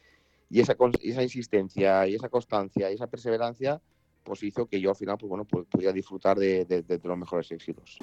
y 0.48 0.60
esa, 0.60 0.76
esa 1.02 1.22
insistencia 1.24 2.06
y 2.06 2.14
esa 2.14 2.28
constancia 2.28 2.92
y 2.92 2.94
esa 2.94 3.08
perseverancia 3.08 3.82
pues 4.22 4.40
hizo 4.44 4.66
que 4.66 4.80
yo 4.80 4.90
al 4.90 4.96
final 4.96 5.18
pues 5.18 5.28
bueno 5.28 5.44
pues, 5.44 5.66
pudiera 5.66 5.92
disfrutar 5.92 6.38
de, 6.38 6.64
de 6.64 7.00
los 7.02 7.18
mejores 7.18 7.50
éxitos. 7.50 7.98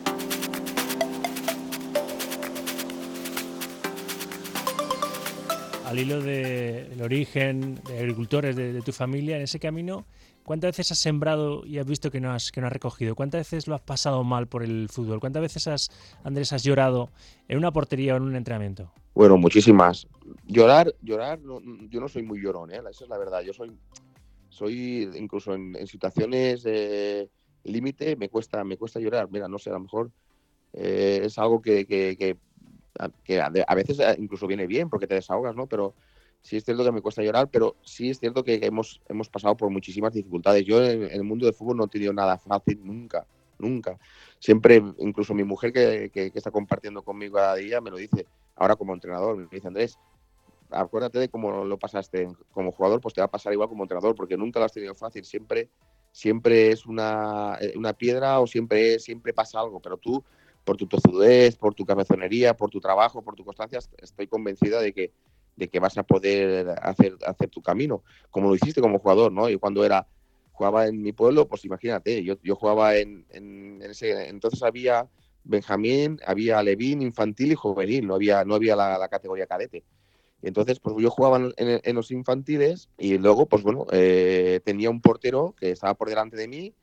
Al 5.95 6.01
hilo 6.01 6.21
del 6.21 7.01
origen 7.01 7.75
de 7.87 7.99
agricultores 7.99 8.53
de, 8.57 8.81
tu 8.81 8.91
familia, 8.91 9.37
en 9.37 9.43
ese 9.43 9.59
camino, 9.59 10.05
¿cuántas 10.43 10.71
veces 10.71 10.91
has 10.91 10.97
sembrado 10.97 11.65
y 11.65 11.77
has 11.77 11.85
visto 11.85 12.11
que 12.11 12.19
no 12.19 12.33
has, 12.33 12.51
que 12.51 12.59
no 12.59 12.67
has 12.67 12.73
recogido? 12.73 13.15
¿Cuántas 13.15 13.39
veces 13.39 13.65
lo 13.65 13.75
has 13.75 13.81
pasado 13.81 14.21
mal 14.25 14.45
por 14.47 14.61
el 14.63 14.89
fútbol? 14.89 15.21
¿Cuántas 15.21 15.41
veces 15.41 15.67
has, 15.69 15.89
Andrés, 16.25 16.51
has 16.51 16.63
llorado 16.63 17.11
en 17.47 17.57
una 17.57 17.71
portería 17.71 18.13
o 18.13 18.17
en 18.17 18.23
un 18.23 18.35
entrenamiento? 18.35 18.91
Bueno, 19.13 19.37
muchísimas. 19.37 20.05
Llorar, 20.45 20.93
llorar, 21.01 21.39
yo 21.89 22.01
no 22.01 22.09
soy 22.09 22.23
muy 22.23 22.41
llorón, 22.41 22.73
¿eh? 22.73 22.81
esa 22.89 23.05
es 23.05 23.09
la 23.09 23.17
verdad. 23.17 23.39
Yo 23.43 23.53
soy, 23.53 23.71
soy 24.49 25.09
incluso 25.15 25.53
en, 25.53 25.87
situaciones 25.87 26.63
de 26.63 27.29
límite, 27.63 28.17
me 28.17 28.27
cuesta, 28.27 28.65
me 28.65 28.75
cuesta 28.75 28.99
llorar. 28.99 29.29
Mira, 29.31 29.47
no 29.47 29.57
sé, 29.57 29.69
a 29.69 29.73
lo 29.73 29.79
mejor 29.79 30.11
eh, 30.73 31.21
es 31.23 31.37
algo 31.39 31.61
que, 31.61 31.85
que 31.85 32.17
que 32.17 32.35
a, 32.99 33.75
veces 33.75 33.99
eh, 33.99 34.15
incluso 34.19 34.47
viene 34.47 34.67
bien 34.67 34.89
porque 34.89 35.07
te 35.07 35.15
desahogas, 35.15 35.55
¿no? 35.55 35.67
Pero 35.67 35.93
sí 36.41 36.57
es 36.57 36.63
cierto 36.63 36.83
que 36.83 36.91
me 36.91 37.01
cuesta 37.01 37.23
llorar, 37.23 37.49
pero 37.49 37.75
sí 37.83 38.09
es 38.09 38.19
cierto 38.19 38.43
que 38.43 38.59
hemos, 38.61 39.01
hemos 39.09 39.29
pasado 39.29 39.57
por 39.57 39.69
muchísimas 39.69 40.13
dificultades. 40.13 40.63
Yo 40.65 40.83
en, 40.83 41.03
el 41.03 41.23
mundo 41.23 41.45
del 41.45 41.55
fútbol 41.55 41.77
no 41.77 41.85
he 41.85 41.87
tenido 41.87 42.13
nada 42.13 42.37
fácil 42.37 42.79
nunca, 42.83 43.25
nunca. 43.57 43.97
Siempre, 44.39 44.81
incluso 44.99 45.33
mi 45.33 45.43
mujer 45.43 45.73
que, 45.73 46.09
que, 46.11 46.31
está 46.33 46.51
compartiendo 46.51 47.01
conmigo 47.01 47.35
cada 47.35 47.55
día 47.55 47.81
me 47.81 47.89
lo 47.89 47.97
dice, 47.97 48.27
ahora 48.55 48.75
como 48.75 48.93
entrenador, 48.93 49.35
me 49.37 49.47
dice 49.51 49.67
Andrés, 49.67 49.97
acuérdate 50.69 51.19
de 51.19 51.29
cómo 51.29 51.65
lo 51.65 51.77
pasaste 51.77 52.27
como 52.51 52.71
jugador, 52.71 53.01
pues 53.01 53.13
te 53.13 53.21
va 53.21 53.25
a 53.25 53.31
pasar 53.31 53.53
igual 53.53 53.69
como 53.69 53.83
entrenador, 53.83 54.15
porque 54.15 54.37
nunca 54.37 54.59
lo 54.59 54.65
has 54.65 54.73
tenido 54.73 54.93
fácil, 54.93 55.25
siempre, 55.25 55.69
siempre 56.11 56.71
es 56.71 56.85
una, 56.85 57.57
eh, 57.59 57.73
una 57.75 57.93
piedra 57.93 58.39
o 58.39 58.47
siempre, 58.47 58.99
siempre 58.99 59.33
pasa 59.33 59.59
algo, 59.59 59.79
pero 59.79 59.97
tú 59.97 60.23
por 60.65 60.75
tu 60.75 60.87
tozudez, 60.87 61.55
por 61.55 61.73
tu 61.75 61.85
cabezonería, 61.85 62.57
por 62.57 62.69
tu 62.69 62.81
trabajo, 62.81 63.21
por 63.21 63.35
tu 63.35 63.45
constancia, 63.45 63.79
estoy 63.99 64.27
convencida 64.27 64.81
de 64.81 64.91
que, 64.93 65.11
de 65.55 65.69
que 65.69 65.79
vas 65.79 65.97
a 65.97 66.03
poder 66.03 66.75
hacer, 66.81 67.15
hacer 67.25 67.49
tu 67.49 67.61
camino, 67.61 68.03
como 68.31 68.49
lo 68.49 68.55
hiciste 68.55 68.81
como 68.81 68.99
jugador, 68.99 69.31
¿no? 69.31 69.47
Y 69.47 69.57
cuando 69.57 69.85
era 69.85 70.07
jugaba 70.51 70.87
en 70.87 71.01
mi 71.01 71.11
pueblo, 71.11 71.47
pues 71.47 71.65
imagínate, 71.65 72.23
yo, 72.23 72.35
yo 72.41 72.55
jugaba 72.55 72.95
en, 72.95 73.25
ese, 73.83 74.29
entonces 74.29 74.63
había 74.63 75.07
Benjamín, 75.43 76.19
había 76.25 76.63
Levín, 76.63 77.01
infantil 77.01 77.51
y 77.51 77.55
juvenil, 77.55 78.07
no 78.07 78.15
había, 78.15 78.43
no 78.43 78.55
había 78.55 78.75
la, 78.75 79.07
categoría 79.07 79.45
cadete. 79.45 79.83
Entonces, 80.41 80.79
pues 80.79 80.95
yo 80.99 81.09
jugaba 81.09 81.37
en, 81.37 81.53
en 81.57 81.95
los 81.95 82.09
infantiles 82.11 82.89
y 82.97 83.17
luego, 83.17 83.45
pues 83.45 83.63
bueno, 83.63 83.85
eh, 83.91 84.61
tenía 84.63 84.89
un 84.89 85.01
portero 85.01 85.53
que 85.59 85.71
estaba 85.71 85.93
por 85.93 86.09
delante 86.09 86.37
de 86.37 86.47
mí 86.47 86.73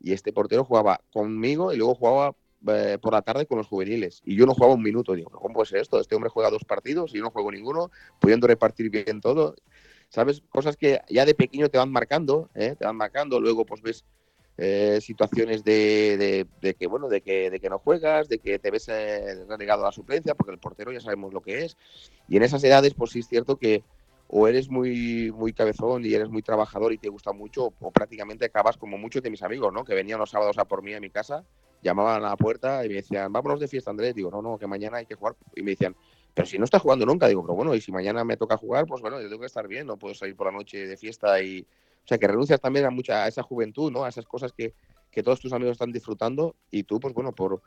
y 0.00 0.12
este 0.12 0.32
portero 0.32 0.64
jugaba 0.64 1.00
conmigo 1.12 1.72
y 1.72 1.76
luego 1.76 1.94
jugaba 1.94 2.34
eh, 2.68 2.98
por 3.00 3.14
la 3.14 3.22
tarde 3.22 3.46
con 3.46 3.56
los 3.56 3.66
juveniles 3.66 4.20
y 4.24 4.36
yo 4.36 4.44
no 4.44 4.54
jugaba 4.54 4.74
un 4.74 4.82
minuto. 4.82 5.14
Digo, 5.14 5.30
¿cómo 5.30 5.54
puede 5.54 5.66
ser 5.66 5.80
esto? 5.80 5.98
Este 5.98 6.14
hombre 6.14 6.30
juega 6.30 6.50
dos 6.50 6.64
partidos 6.64 7.14
y 7.14 7.18
yo 7.18 7.24
no 7.24 7.30
juego 7.30 7.50
ninguno, 7.50 7.90
pudiendo 8.18 8.46
repartir 8.46 8.90
bien 8.90 9.20
todo. 9.20 9.54
¿Sabes? 10.10 10.42
Cosas 10.50 10.76
que 10.76 11.00
ya 11.08 11.24
de 11.24 11.34
pequeño 11.34 11.68
te 11.68 11.78
van 11.78 11.90
marcando, 11.90 12.50
¿eh? 12.54 12.74
te 12.78 12.84
van 12.84 12.96
marcando. 12.96 13.40
Luego, 13.40 13.64
pues 13.64 13.80
ves 13.80 14.04
eh, 14.58 14.98
situaciones 15.00 15.62
de, 15.62 16.46
que, 16.78 16.86
bueno, 16.88 17.08
de 17.08 17.20
que, 17.20 17.48
de 17.48 17.60
que 17.60 17.70
no 17.70 17.78
juegas, 17.78 18.28
de 18.28 18.38
que 18.38 18.58
te 18.58 18.70
ves 18.70 18.88
relegado 18.88 19.84
a 19.84 19.86
la 19.86 19.92
suplencia, 19.92 20.34
porque 20.34 20.52
el 20.52 20.58
portero 20.58 20.92
ya 20.92 21.00
sabemos 21.00 21.32
lo 21.32 21.40
que 21.40 21.64
es. 21.64 21.76
Y 22.28 22.36
en 22.36 22.42
esas 22.42 22.62
edades, 22.64 22.92
pues 22.92 23.12
sí 23.12 23.20
es 23.20 23.28
cierto 23.28 23.56
que 23.56 23.84
o 24.32 24.46
eres 24.46 24.68
muy, 24.68 25.32
muy 25.32 25.52
cabezón 25.52 26.04
y 26.04 26.14
eres 26.14 26.28
muy 26.28 26.42
trabajador 26.42 26.92
y 26.92 26.98
te 26.98 27.08
gusta 27.08 27.32
mucho, 27.32 27.72
o 27.80 27.90
prácticamente 27.90 28.44
acabas 28.44 28.76
como 28.76 28.96
muchos 28.96 29.22
de 29.22 29.30
mis 29.30 29.42
amigos, 29.42 29.72
¿no? 29.72 29.84
Que 29.84 29.94
venían 29.94 30.20
los 30.20 30.30
sábados 30.30 30.56
a 30.58 30.64
por 30.66 30.82
mí 30.82 30.94
a 30.94 31.00
mi 31.00 31.10
casa 31.10 31.44
llamaban 31.82 32.24
a 32.24 32.30
la 32.30 32.36
puerta 32.36 32.84
y 32.84 32.88
me 32.88 32.96
decían, 32.96 33.32
vámonos 33.32 33.60
de 33.60 33.68
fiesta, 33.68 33.90
Andrés. 33.90 34.14
Digo, 34.14 34.30
no, 34.30 34.42
no, 34.42 34.58
que 34.58 34.66
mañana 34.66 34.98
hay 34.98 35.06
que 35.06 35.14
jugar. 35.14 35.36
Y 35.54 35.62
me 35.62 35.72
decían, 35.72 35.96
pero 36.34 36.46
si 36.46 36.58
no 36.58 36.64
estás 36.64 36.82
jugando 36.82 37.06
nunca. 37.06 37.26
Digo, 37.28 37.42
pero 37.42 37.54
bueno, 37.54 37.74
y 37.74 37.80
si 37.80 37.92
mañana 37.92 38.24
me 38.24 38.36
toca 38.36 38.56
jugar, 38.56 38.86
pues 38.86 39.00
bueno, 39.00 39.20
yo 39.20 39.28
tengo 39.28 39.40
que 39.40 39.46
estar 39.46 39.66
bien, 39.66 39.86
no 39.86 39.96
puedo 39.96 40.14
salir 40.14 40.36
por 40.36 40.46
la 40.46 40.52
noche 40.52 40.86
de 40.86 40.96
fiesta 40.96 41.42
y. 41.42 41.66
O 42.02 42.08
sea, 42.10 42.16
que 42.16 42.26
renuncias 42.26 42.60
también 42.60 42.86
a 42.86 42.90
mucha 42.90 43.24
a 43.24 43.28
esa 43.28 43.42
juventud, 43.42 43.92
¿no? 43.92 44.04
A 44.04 44.08
esas 44.08 44.26
cosas 44.26 44.52
que, 44.52 44.74
que 45.10 45.22
todos 45.22 45.38
tus 45.38 45.52
amigos 45.52 45.72
están 45.72 45.92
disfrutando 45.92 46.56
y 46.70 46.82
tú, 46.84 46.98
pues 46.98 47.12
bueno, 47.12 47.32
por, 47.32 47.60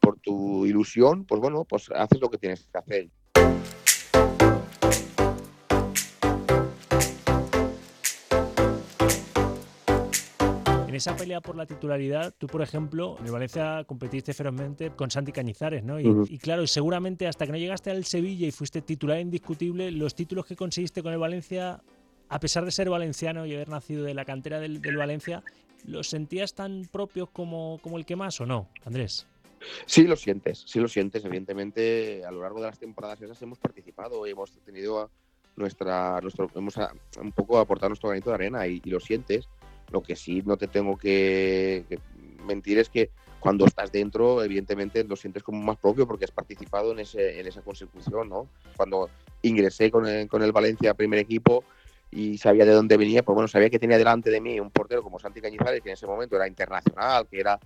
por 0.00 0.18
tu 0.18 0.64
ilusión, 0.64 1.24
pues 1.26 1.40
bueno, 1.40 1.64
pues 1.64 1.90
haces 1.94 2.18
lo 2.18 2.30
que 2.30 2.38
tienes 2.38 2.66
que 2.66 2.78
hacer. 2.78 3.08
Esa 10.98 11.16
pelea 11.16 11.40
por 11.40 11.56
la 11.56 11.66
titularidad, 11.66 12.34
tú, 12.36 12.46
por 12.46 12.62
ejemplo, 12.62 13.16
en 13.18 13.26
el 13.26 13.32
Valencia 13.32 13.84
competiste 13.86 14.34
ferozmente 14.34 14.90
con 14.90 15.10
Santi 15.10 15.32
Cañizares, 15.32 15.82
¿no? 15.82 15.98
Y, 15.98 16.38
claro, 16.38 16.66
seguramente 16.66 17.26
hasta 17.26 17.46
que 17.46 17.52
no 17.52 17.58
llegaste 17.58 17.90
al 17.90 18.04
Sevilla 18.04 18.46
y 18.46 18.50
fuiste 18.50 18.82
titular 18.82 19.18
indiscutible, 19.20 19.90
los 19.90 20.14
títulos 20.14 20.46
que 20.46 20.56
conseguiste 20.56 21.02
con 21.02 21.12
el 21.12 21.18
Valencia, 21.18 21.80
a 22.28 22.40
pesar 22.40 22.64
de 22.64 22.70
ser 22.70 22.90
valenciano 22.90 23.46
y 23.46 23.54
haber 23.54 23.68
nacido 23.68 24.04
de 24.04 24.14
la 24.14 24.24
cantera 24.24 24.60
del, 24.60 24.80
Valencia, 24.96 25.42
¿los 25.84 26.08
sentías 26.08 26.54
tan 26.54 26.82
propios 26.90 27.30
como, 27.30 27.78
como 27.82 27.98
el 27.98 28.04
que 28.04 28.16
más 28.16 28.40
o 28.40 28.46
no, 28.46 28.68
Andrés? 28.84 29.26
Sí, 29.86 30.04
lo 30.04 30.16
sientes, 30.16 30.64
sí 30.66 30.78
lo 30.78 30.88
sientes. 30.88 31.24
Evidentemente, 31.24 32.24
a 32.24 32.30
lo 32.30 32.42
largo 32.42 32.60
de 32.60 32.66
las 32.66 32.78
temporadas 32.78 33.20
esas 33.22 33.40
hemos 33.42 33.58
participado 33.58 34.26
y 34.26 34.30
hemos 34.30 34.52
tenido 34.64 35.10
nuestra, 35.56 36.20
nuestro, 36.20 36.48
hemos 36.54 36.76
un 37.20 37.32
poco 37.32 37.58
aportado 37.58 37.90
nuestro 37.90 38.10
granito 38.10 38.30
de 38.30 38.34
arena 38.34 38.66
y, 38.66 38.80
y 38.84 38.90
lo 38.90 39.00
sientes 39.00 39.48
lo 39.90 40.02
que 40.02 40.16
sí 40.16 40.42
no 40.44 40.56
te 40.56 40.68
tengo 40.68 40.96
que, 40.96 41.84
mentir 42.44 42.78
es 42.78 42.88
que 42.88 43.10
cuando 43.40 43.66
estás 43.66 43.92
dentro, 43.92 44.42
evidentemente 44.42 45.04
lo 45.04 45.14
sientes 45.14 45.42
como 45.42 45.62
más 45.62 45.78
propio 45.78 46.06
porque 46.06 46.24
has 46.24 46.30
participado 46.30 46.92
en, 46.92 47.00
ese, 47.00 47.38
en 47.38 47.46
esa 47.46 47.62
consecución, 47.62 48.28
¿no? 48.28 48.48
Cuando 48.76 49.08
ingresé 49.42 49.90
con 49.90 50.06
el, 50.06 50.26
con 50.28 50.42
el 50.42 50.50
Valencia 50.50 50.94
primer 50.94 51.20
equipo 51.20 51.62
y 52.10 52.38
sabía 52.38 52.64
de 52.64 52.72
dónde 52.72 52.96
venía, 52.96 53.22
pues 53.22 53.34
bueno, 53.34 53.46
sabía 53.46 53.70
que 53.70 53.78
tenía 53.78 53.96
delante 53.96 54.30
de 54.30 54.40
mí 54.40 54.58
un 54.58 54.70
portero 54.70 55.02
como 55.02 55.18
Santi 55.20 55.40
Cañizares, 55.40 55.82
que 55.82 55.90
en 55.90 55.94
ese 55.94 56.06
momento 56.06 56.34
era 56.34 56.48
internacional, 56.48 57.28
que 57.28 57.38
era, 57.38 57.60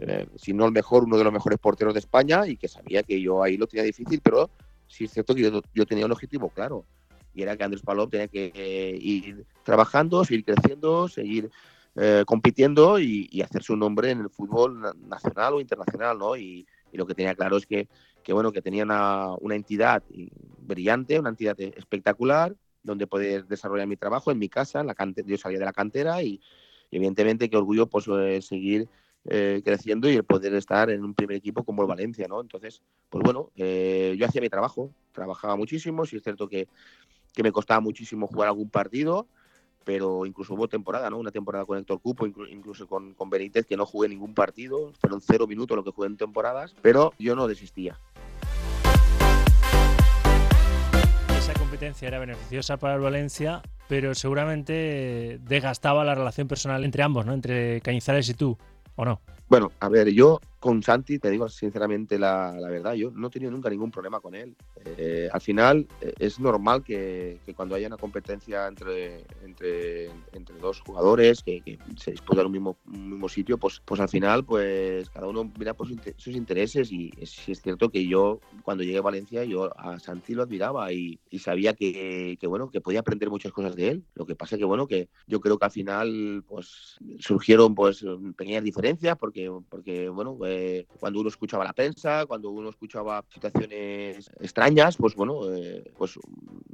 eh, 0.00 0.26
si 0.36 0.52
no 0.52 0.66
el 0.66 0.72
mejor, 0.72 1.04
uno 1.04 1.16
de 1.16 1.24
los 1.24 1.32
mejores 1.32 1.58
porteros 1.58 1.94
de 1.94 2.00
España 2.00 2.46
y 2.46 2.56
que 2.56 2.66
sabía 2.66 3.02
que 3.02 3.20
yo 3.20 3.42
ahí 3.42 3.56
lo 3.56 3.68
tenía 3.68 3.84
difícil, 3.84 4.20
pero 4.20 4.50
sí 4.88 5.04
es 5.04 5.12
cierto 5.12 5.34
que 5.34 5.42
yo, 5.42 5.62
yo 5.72 5.86
tenía 5.86 6.06
un 6.06 6.12
objetivo 6.12 6.48
claro 6.48 6.84
y 7.34 7.42
era 7.42 7.56
que 7.56 7.64
Andrés 7.64 7.82
Palop 7.82 8.10
tenía 8.10 8.28
que 8.28 8.52
eh, 8.54 8.96
ir 9.00 9.44
trabajando, 9.64 10.24
seguir 10.24 10.44
creciendo, 10.44 11.08
seguir 11.08 11.50
eh, 11.96 12.22
compitiendo 12.26 12.98
y, 12.98 13.42
hacer 13.42 13.62
su 13.62 13.76
nombre 13.76 14.10
en 14.10 14.20
el 14.20 14.30
fútbol 14.30 14.80
nacional 15.08 15.54
o 15.54 15.60
internacional, 15.60 16.18
¿no? 16.18 16.36
Y, 16.36 16.66
lo 16.92 17.06
que 17.06 17.14
tenía 17.16 17.34
claro 17.34 17.56
es 17.56 17.66
que, 17.66 17.88
que 18.22 18.32
bueno, 18.32 18.52
que 18.52 18.62
tenía 18.62 18.84
una, 18.84 19.36
entidad 19.50 20.04
brillante, 20.60 21.18
una 21.18 21.30
entidad 21.30 21.60
espectacular, 21.60 22.54
donde 22.84 23.08
poder 23.08 23.48
desarrollar 23.48 23.88
mi 23.88 23.96
trabajo 23.96 24.30
en 24.30 24.38
mi 24.38 24.48
casa, 24.48 24.78
en 24.78 24.86
la 24.86 24.94
yo 25.26 25.36
salía 25.36 25.58
de 25.58 25.64
la 25.64 25.72
cantera 25.72 26.22
y, 26.22 26.40
evidentemente 26.92 27.50
qué 27.50 27.56
orgullo 27.56 27.88
pues 27.88 28.06
eh, 28.06 28.40
seguir 28.42 28.88
creciendo 29.24 30.08
y 30.08 30.14
el 30.14 30.22
poder 30.22 30.54
estar 30.54 30.90
en 30.90 31.02
un 31.02 31.14
primer 31.14 31.38
equipo 31.38 31.64
como 31.64 31.82
el 31.82 31.88
Valencia, 31.88 32.28
¿no? 32.28 32.40
Entonces, 32.40 32.80
pues 33.08 33.24
bueno, 33.24 33.50
yo 33.56 34.26
hacía 34.26 34.40
mi 34.40 34.50
trabajo, 34.50 34.92
trabajaba 35.10 35.56
muchísimo, 35.56 36.04
si 36.04 36.18
es 36.18 36.22
cierto 36.22 36.46
que 36.46 36.68
que 37.34 37.42
me 37.42 37.52
costaba 37.52 37.80
muchísimo 37.80 38.26
jugar 38.26 38.48
algún 38.48 38.70
partido, 38.70 39.26
pero 39.84 40.24
incluso 40.24 40.54
hubo 40.54 40.68
temporada, 40.68 41.10
¿no? 41.10 41.18
Una 41.18 41.30
temporada 41.30 41.66
con 41.66 41.78
Héctor 41.78 42.00
Cupo, 42.00 42.26
incluso 42.26 42.86
con, 42.86 43.14
con 43.14 43.28
Benítez, 43.28 43.66
que 43.66 43.76
no 43.76 43.84
jugué 43.84 44.08
ningún 44.08 44.34
partido, 44.34 44.92
fueron 45.00 45.20
cero 45.20 45.46
minutos 45.46 45.76
lo 45.76 45.84
que 45.84 45.90
jugué 45.90 46.08
en 46.08 46.16
temporadas, 46.16 46.74
pero 46.80 47.12
yo 47.18 47.34
no 47.36 47.46
desistía. 47.46 47.98
Esa 51.36 51.52
competencia 51.54 52.08
era 52.08 52.18
beneficiosa 52.18 52.78
para 52.78 52.94
el 52.94 53.00
Valencia, 53.00 53.60
pero 53.88 54.14
seguramente 54.14 55.38
desgastaba 55.42 56.04
la 56.04 56.14
relación 56.14 56.48
personal 56.48 56.84
entre 56.84 57.02
ambos, 57.02 57.26
¿no? 57.26 57.34
Entre 57.34 57.80
Cañizares 57.82 58.28
y 58.30 58.34
tú, 58.34 58.56
¿o 58.94 59.04
no? 59.04 59.20
Bueno, 59.48 59.72
a 59.80 59.88
ver, 59.88 60.08
yo 60.10 60.40
con 60.64 60.82
Santi, 60.82 61.18
te 61.18 61.28
digo 61.28 61.46
sinceramente 61.46 62.18
la, 62.18 62.56
verdad, 62.70 62.94
yo 62.94 63.10
no 63.10 63.26
he 63.26 63.30
tenido 63.30 63.52
nunca 63.52 63.68
ningún 63.68 63.90
problema 63.90 64.20
con 64.20 64.34
él. 64.34 64.56
Eh, 64.96 65.28
al 65.30 65.42
final 65.42 65.86
eh, 66.00 66.14
es 66.18 66.40
normal 66.40 66.82
que, 66.82 67.38
cuando 67.54 67.74
haya 67.74 67.86
una 67.86 67.98
competencia 67.98 68.66
entre, 68.66 69.26
entre, 69.44 70.06
entre 70.32 70.56
dos 70.58 70.80
jugadores 70.80 71.42
que, 71.42 71.78
se 71.98 72.12
disputan 72.12 72.46
un 72.46 72.52
mismo, 72.52 72.78
mismo 72.86 73.28
sitio, 73.28 73.58
pues, 73.58 73.82
pues 73.84 74.00
al 74.00 74.08
final 74.08 74.46
pues 74.46 75.10
cada 75.10 75.26
uno 75.26 75.52
mira 75.58 75.74
por 75.74 75.86
sus 76.16 76.34
intereses 76.34 76.90
y 76.90 77.12
sí 77.26 77.52
es 77.52 77.60
cierto 77.60 77.90
que 77.90 78.06
yo 78.06 78.40
cuando 78.62 78.84
llegué 78.84 78.96
a 78.96 79.02
Valencia 79.02 79.44
yo 79.44 79.70
a 79.78 79.98
Santi 79.98 80.32
lo 80.32 80.44
admiraba 80.44 80.90
y, 80.94 81.20
sabía 81.38 81.74
que, 81.74 82.38
bueno 82.44 82.70
que 82.70 82.80
podía 82.80 83.00
aprender 83.00 83.28
muchas 83.28 83.52
cosas 83.52 83.76
de 83.76 83.88
él. 83.90 84.04
Lo 84.14 84.24
que 84.24 84.34
pasa 84.34 84.56
que 84.56 84.64
bueno 84.64 84.86
que 84.86 85.10
yo 85.26 85.40
creo 85.40 85.58
que 85.58 85.66
al 85.66 85.70
final 85.70 86.42
pues 86.48 86.96
surgieron 87.18 87.74
pues 87.74 88.02
pequeñas 88.34 88.64
diferencias 88.64 89.18
porque 89.18 89.52
porque 89.68 90.08
bueno 90.08 90.38
eh, 90.54 90.86
cuando 91.00 91.20
uno 91.20 91.28
escuchaba 91.28 91.64
la 91.64 91.72
prensa, 91.72 92.26
cuando 92.26 92.50
uno 92.50 92.70
escuchaba 92.70 93.24
situaciones 93.32 94.30
extrañas, 94.40 94.96
pues 94.96 95.14
bueno, 95.14 95.40
pues 95.96 96.18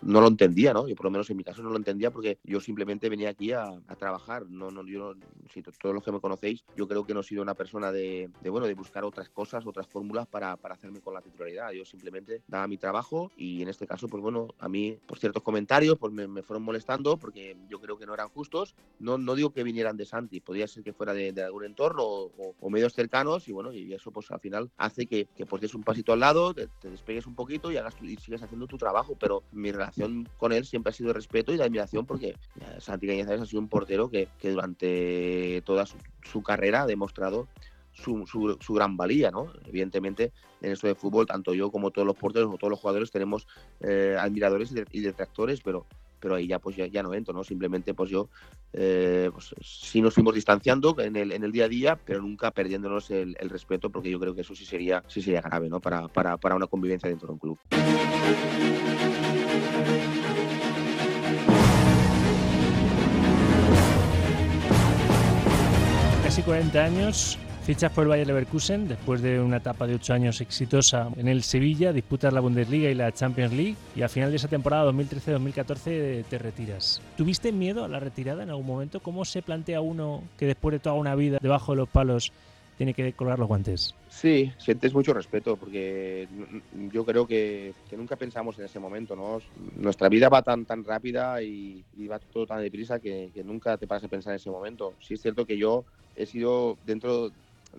no 0.03 0.21
lo 0.21 0.29
entendía, 0.29 0.73
¿no? 0.73 0.89
Yo 0.89 0.95
por 0.95 1.05
lo 1.05 1.11
menos 1.11 1.31
en 1.31 1.37
mi 1.37 1.45
caso 1.45 1.63
no 1.63 1.71
lo 1.71 1.77
entendía 1.77 2.11
porque 2.11 2.39
yo 2.45 2.61
simplemente 2.61 3.09
venía 3.09 3.31
aquí 3.31 3.53
a, 3.53 3.81
trabajar. 3.99 4.49
No, 4.49 4.71
no, 4.71 4.87
yo 4.87 5.15
si 5.53 5.63
todos 5.63 5.95
los 5.95 6.05
que 6.05 6.13
me 6.13 6.21
conocéis, 6.21 6.65
yo 6.77 6.89
creo 6.89 7.05
que 7.05 7.13
no 7.13 7.21
he 7.21 7.25
sido 7.25 7.43
una 7.43 7.55
persona 7.55 7.93
de, 7.93 8.31
bueno, 8.45 8.67
de 8.67 8.75
buscar 8.75 9.05
otras 9.05 9.29
cosas, 9.29 9.67
otras 9.67 9.87
fórmulas 9.87 10.27
para, 10.27 10.57
para 10.57 10.75
hacerme 10.75 11.01
con 11.01 11.15
la 11.15 11.21
titularidad. 11.21 11.73
Yo 11.73 11.85
simplemente 11.85 12.43
daba 12.47 12.67
mi 12.67 12.79
trabajo 12.79 13.31
y 13.37 13.63
en 13.63 13.69
este 13.69 13.87
caso, 13.87 14.09
pues 14.09 14.23
bueno, 14.23 14.49
a 14.59 14.69
mí 14.69 14.99
por 15.07 15.19
ciertos 15.19 15.43
comentarios 15.43 15.99
pues 15.99 16.13
me, 16.13 16.43
fueron 16.43 16.63
molestando 16.63 17.17
porque 17.17 17.57
yo 17.69 17.81
creo 17.81 17.99
que 17.99 18.07
no 18.07 18.15
eran 18.15 18.29
justos. 18.29 18.75
No, 18.99 19.19
no 19.19 19.35
digo 19.35 19.53
que 19.53 19.63
vinieran 19.63 19.97
de 19.97 20.07
Santi, 20.07 20.41
podría 20.41 20.69
ser 20.69 20.83
que 20.83 20.93
fuera 20.93 21.13
de, 21.13 21.31
algún 21.43 21.65
entorno 21.65 22.03
o, 22.05 22.71
medios 22.71 22.95
cercanos 22.95 23.49
y 23.49 23.53
bueno, 23.53 23.70
y 23.73 23.93
eso 23.93 24.11
pues 24.11 24.31
al 24.31 24.41
final 24.41 24.71
hace 24.77 25.07
que, 25.07 25.27
que 25.37 25.47
pues 25.47 25.63
des 25.63 25.75
un 25.75 25.83
pasito 25.83 26.13
al 26.13 26.21
lado, 26.21 26.55
te, 26.55 26.69
despegues 26.83 27.27
un 27.27 27.35
poquito 27.35 27.71
y, 27.71 27.77
hagas 27.77 27.95
y 28.03 28.17
sigas 28.17 28.43
haciendo 28.43 28.67
tu 28.67 28.79
trabajo, 28.79 29.17
pero 29.19 29.43
mi 29.53 29.73
relación 29.73 30.29
con 30.39 30.53
él 30.53 30.65
siempre 30.65 30.91
ha 30.91 30.95
sido 30.95 31.09
de 31.09 31.15
respeto 31.15 31.53
y 31.53 31.57
de 31.57 31.65
admiración 31.65 32.07
porque 32.07 32.29
eh, 32.29 32.37
Santi 32.79 33.07
Cañizares 33.07 33.41
ha 33.41 33.47
sido 33.47 33.61
un 33.61 33.69
portero 33.69 34.11
que, 34.11 34.29
que 34.39 34.51
durante 34.51 35.63
toda 35.65 35.87
su, 35.87 35.97
su 36.23 36.43
carrera 36.43 36.83
ha 36.83 36.87
demostrado 36.87 37.49
su, 37.93 38.57
su, 38.61 38.75
gran 38.75 38.97
valía, 38.97 39.31
¿no? 39.31 39.53
Evidentemente, 39.67 40.33
en 40.63 40.73
esto 40.73 40.87
de 40.87 40.95
fútbol, 40.95 41.27
tanto 41.27 41.55
yo 41.55 41.71
como 41.71 41.91
todos 41.91 42.07
los 42.07 42.17
porteros 42.17 42.53
o 42.53 42.57
todos 42.57 42.71
los 42.71 42.81
jugadores 42.81 43.11
tenemos 43.11 43.47
eh, 43.81 44.17
admiradores 44.19 44.73
y 44.93 45.01
detractores, 45.01 45.61
pero 45.61 45.87
pero 46.21 46.35
ahí 46.35 46.47
ya 46.47 46.59
pues 46.59 46.77
ya, 46.77 47.03
no 47.03 47.15
entro. 47.15 47.43
Simplemente 47.43 47.95
pues 47.95 48.11
yo 48.11 48.29
eh, 48.73 49.31
pues, 49.33 49.55
sí 49.61 50.01
nos 50.01 50.15
fuimos 50.15 50.35
distanciando 50.35 50.95
en 51.01 51.17
el, 51.17 51.33
en 51.33 51.43
el 51.43 51.53
día 51.53 51.65
a 51.65 51.69
día, 51.69 51.97
pero 51.97 52.21
nunca 52.21 52.51
perdiéndonos 52.51 53.11
el, 53.11 53.37
respeto, 53.49 53.91
porque 53.91 54.11
yo 54.11 54.21
creo 54.21 54.35
que 54.35 54.43
eso 54.43 54.55
sí 54.55 54.65
sería, 54.65 55.03
sí 55.09 55.23
sería 55.23 55.41
grave, 55.41 55.69
¿no? 55.69 55.81
Para, 55.81 56.07
para, 56.09 56.37
para 56.37 56.55
una 56.55 56.67
convivencia 56.67 57.09
dentro 57.09 57.29
de 57.29 57.33
un 57.33 57.39
club. 57.39 57.59
Casi 66.23 66.43
40 66.43 66.85
años 66.85 67.39
Fichas 67.65 67.93
por 67.93 68.05
el 68.05 68.09
Bayer 68.09 68.27
Leverkusen 68.27 68.89
después 68.89 69.21
de 69.21 69.39
una 69.39 69.59
etapa 69.59 69.87
de 69.87 69.95
ocho 69.95 70.15
años 70.15 70.41
exitosa 70.41 71.09
en 71.17 71.29
el 71.29 71.43
Sevilla, 71.43 71.93
disputas 71.93 72.33
la 72.33 72.41
Bundesliga 72.41 72.91
y 72.91 72.95
la 72.95 73.13
Champions 73.13 73.53
League 73.53 73.77
y 73.95 74.03
al 74.03 74.09
final 74.09 74.31
de 74.31 74.37
esa 74.37 74.49
temporada 74.49 74.91
2013-2014 74.91 76.25
te 76.25 76.39
retiras. 76.39 77.03
¿Tuviste 77.17 77.53
miedo 77.53 77.85
a 77.85 77.89
la 77.89 78.01
retirada 78.01 78.43
en 78.43 78.51
algún 78.51 78.67
momento? 78.67 79.01
¿Cómo 79.01 79.27
se 79.27 79.43
plantea 79.43 79.83
uno 79.83 80.25
que 80.39 80.47
después 80.47 80.73
de 80.73 80.79
toda 80.79 80.95
una 80.95 81.15
vida 81.15 81.39
debajo 81.41 81.73
de 81.73 81.77
los 81.77 81.89
palos 81.89 82.33
tiene 82.79 82.95
que 82.95 83.13
colgar 83.13 83.39
los 83.39 83.47
guantes? 83.47 83.95
Sí, 84.09 84.51
sientes 84.57 84.95
mucho 84.95 85.13
respeto 85.13 85.57
porque 85.57 86.27
yo 86.91 87.05
creo 87.05 87.27
que, 87.27 87.75
nunca 87.95 88.17
pensamos 88.17 88.59
en 88.59 88.65
ese 88.65 88.81
momento. 88.81 89.15
Nuestra 89.77 90.09
vida 90.09 90.31
va 90.31 90.41
tan 90.41 90.65
tan 90.65 90.83
rápida 90.83 91.43
y, 91.43 91.85
va 92.11 92.19
todo 92.19 92.47
tan 92.47 92.63
deprisa 92.63 92.99
que, 92.99 93.31
que, 93.35 93.45
nunca 93.45 93.77
te 93.77 93.87
paras 93.87 94.05
a 94.05 94.09
pensar 94.09 94.33
en 94.33 94.37
ese 94.37 94.51
momento. 94.51 94.95
Sí 94.99 95.15
es 95.15 95.21
cierto 95.21 95.45
que 95.45 95.59
yo 95.59 95.85
he 96.17 96.25
sido 96.25 96.79
dentro 96.87 97.31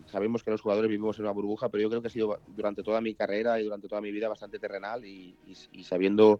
sabemos 0.07 0.43
que 0.43 0.51
los 0.51 0.61
jugadores 0.61 0.89
vivimos 0.89 1.17
en 1.17 1.25
una 1.25 1.33
burbuja, 1.33 1.69
pero 1.69 1.81
yo 1.81 1.89
creo 1.89 2.01
que 2.01 2.07
ha 2.07 2.11
sido 2.11 2.39
durante 2.47 2.83
toda 2.83 3.01
mi 3.01 3.13
carrera 3.13 3.59
y 3.59 3.63
durante 3.63 3.87
toda 3.87 4.01
mi 4.01 4.11
vida 4.11 4.29
bastante 4.29 4.59
terrenal 4.59 5.05
y, 5.05 5.35
sabiendo 5.83 6.39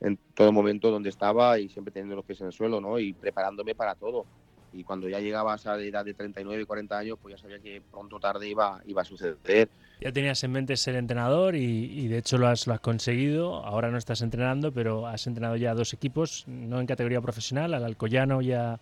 en 0.00 0.18
todo 0.34 0.52
momento 0.52 0.90
dónde 0.90 1.08
estaba 1.08 1.58
y 1.58 1.68
siempre 1.68 1.92
teniendo 1.92 2.16
los 2.16 2.24
pies 2.24 2.40
en 2.40 2.48
el 2.48 2.52
suelo, 2.52 2.80
¿no? 2.80 2.98
Y 2.98 3.12
preparándome 3.12 3.74
para 3.74 3.94
todo. 3.94 4.26
Y 4.72 4.82
cuando 4.82 5.08
ya 5.08 5.20
llegaba 5.20 5.52
a 5.52 5.56
esa 5.56 5.80
edad 5.80 6.04
de 6.04 6.14
39 6.14 6.62
y 6.62 6.66
40 6.66 6.98
años, 6.98 7.18
pues 7.22 7.36
ya 7.36 7.40
sabía 7.40 7.60
que 7.60 7.80
pronto 7.90 8.16
o 8.16 8.20
tarde 8.20 8.48
iba, 8.48 8.82
iba 8.86 9.02
a 9.02 9.04
suceder. 9.04 9.68
Ya 10.00 10.10
tenías 10.10 10.42
en 10.42 10.50
mente 10.50 10.76
ser 10.76 10.96
entrenador 10.96 11.54
y, 11.54 12.08
de 12.08 12.18
hecho 12.18 12.38
lo 12.38 12.48
has, 12.48 12.66
lo 12.66 12.74
has 12.74 12.80
conseguido. 12.80 13.64
Ahora 13.64 13.90
no 13.90 13.98
estás 13.98 14.20
entrenando, 14.20 14.72
pero 14.72 15.06
has 15.06 15.28
entrenado 15.28 15.54
ya 15.56 15.74
dos 15.74 15.94
equipos, 15.94 16.44
no 16.48 16.80
en 16.80 16.86
categoría 16.86 17.20
profesional, 17.20 17.72
al 17.72 17.84
Alcoyano 17.84 18.42
y 18.42 18.52
a, 18.52 18.80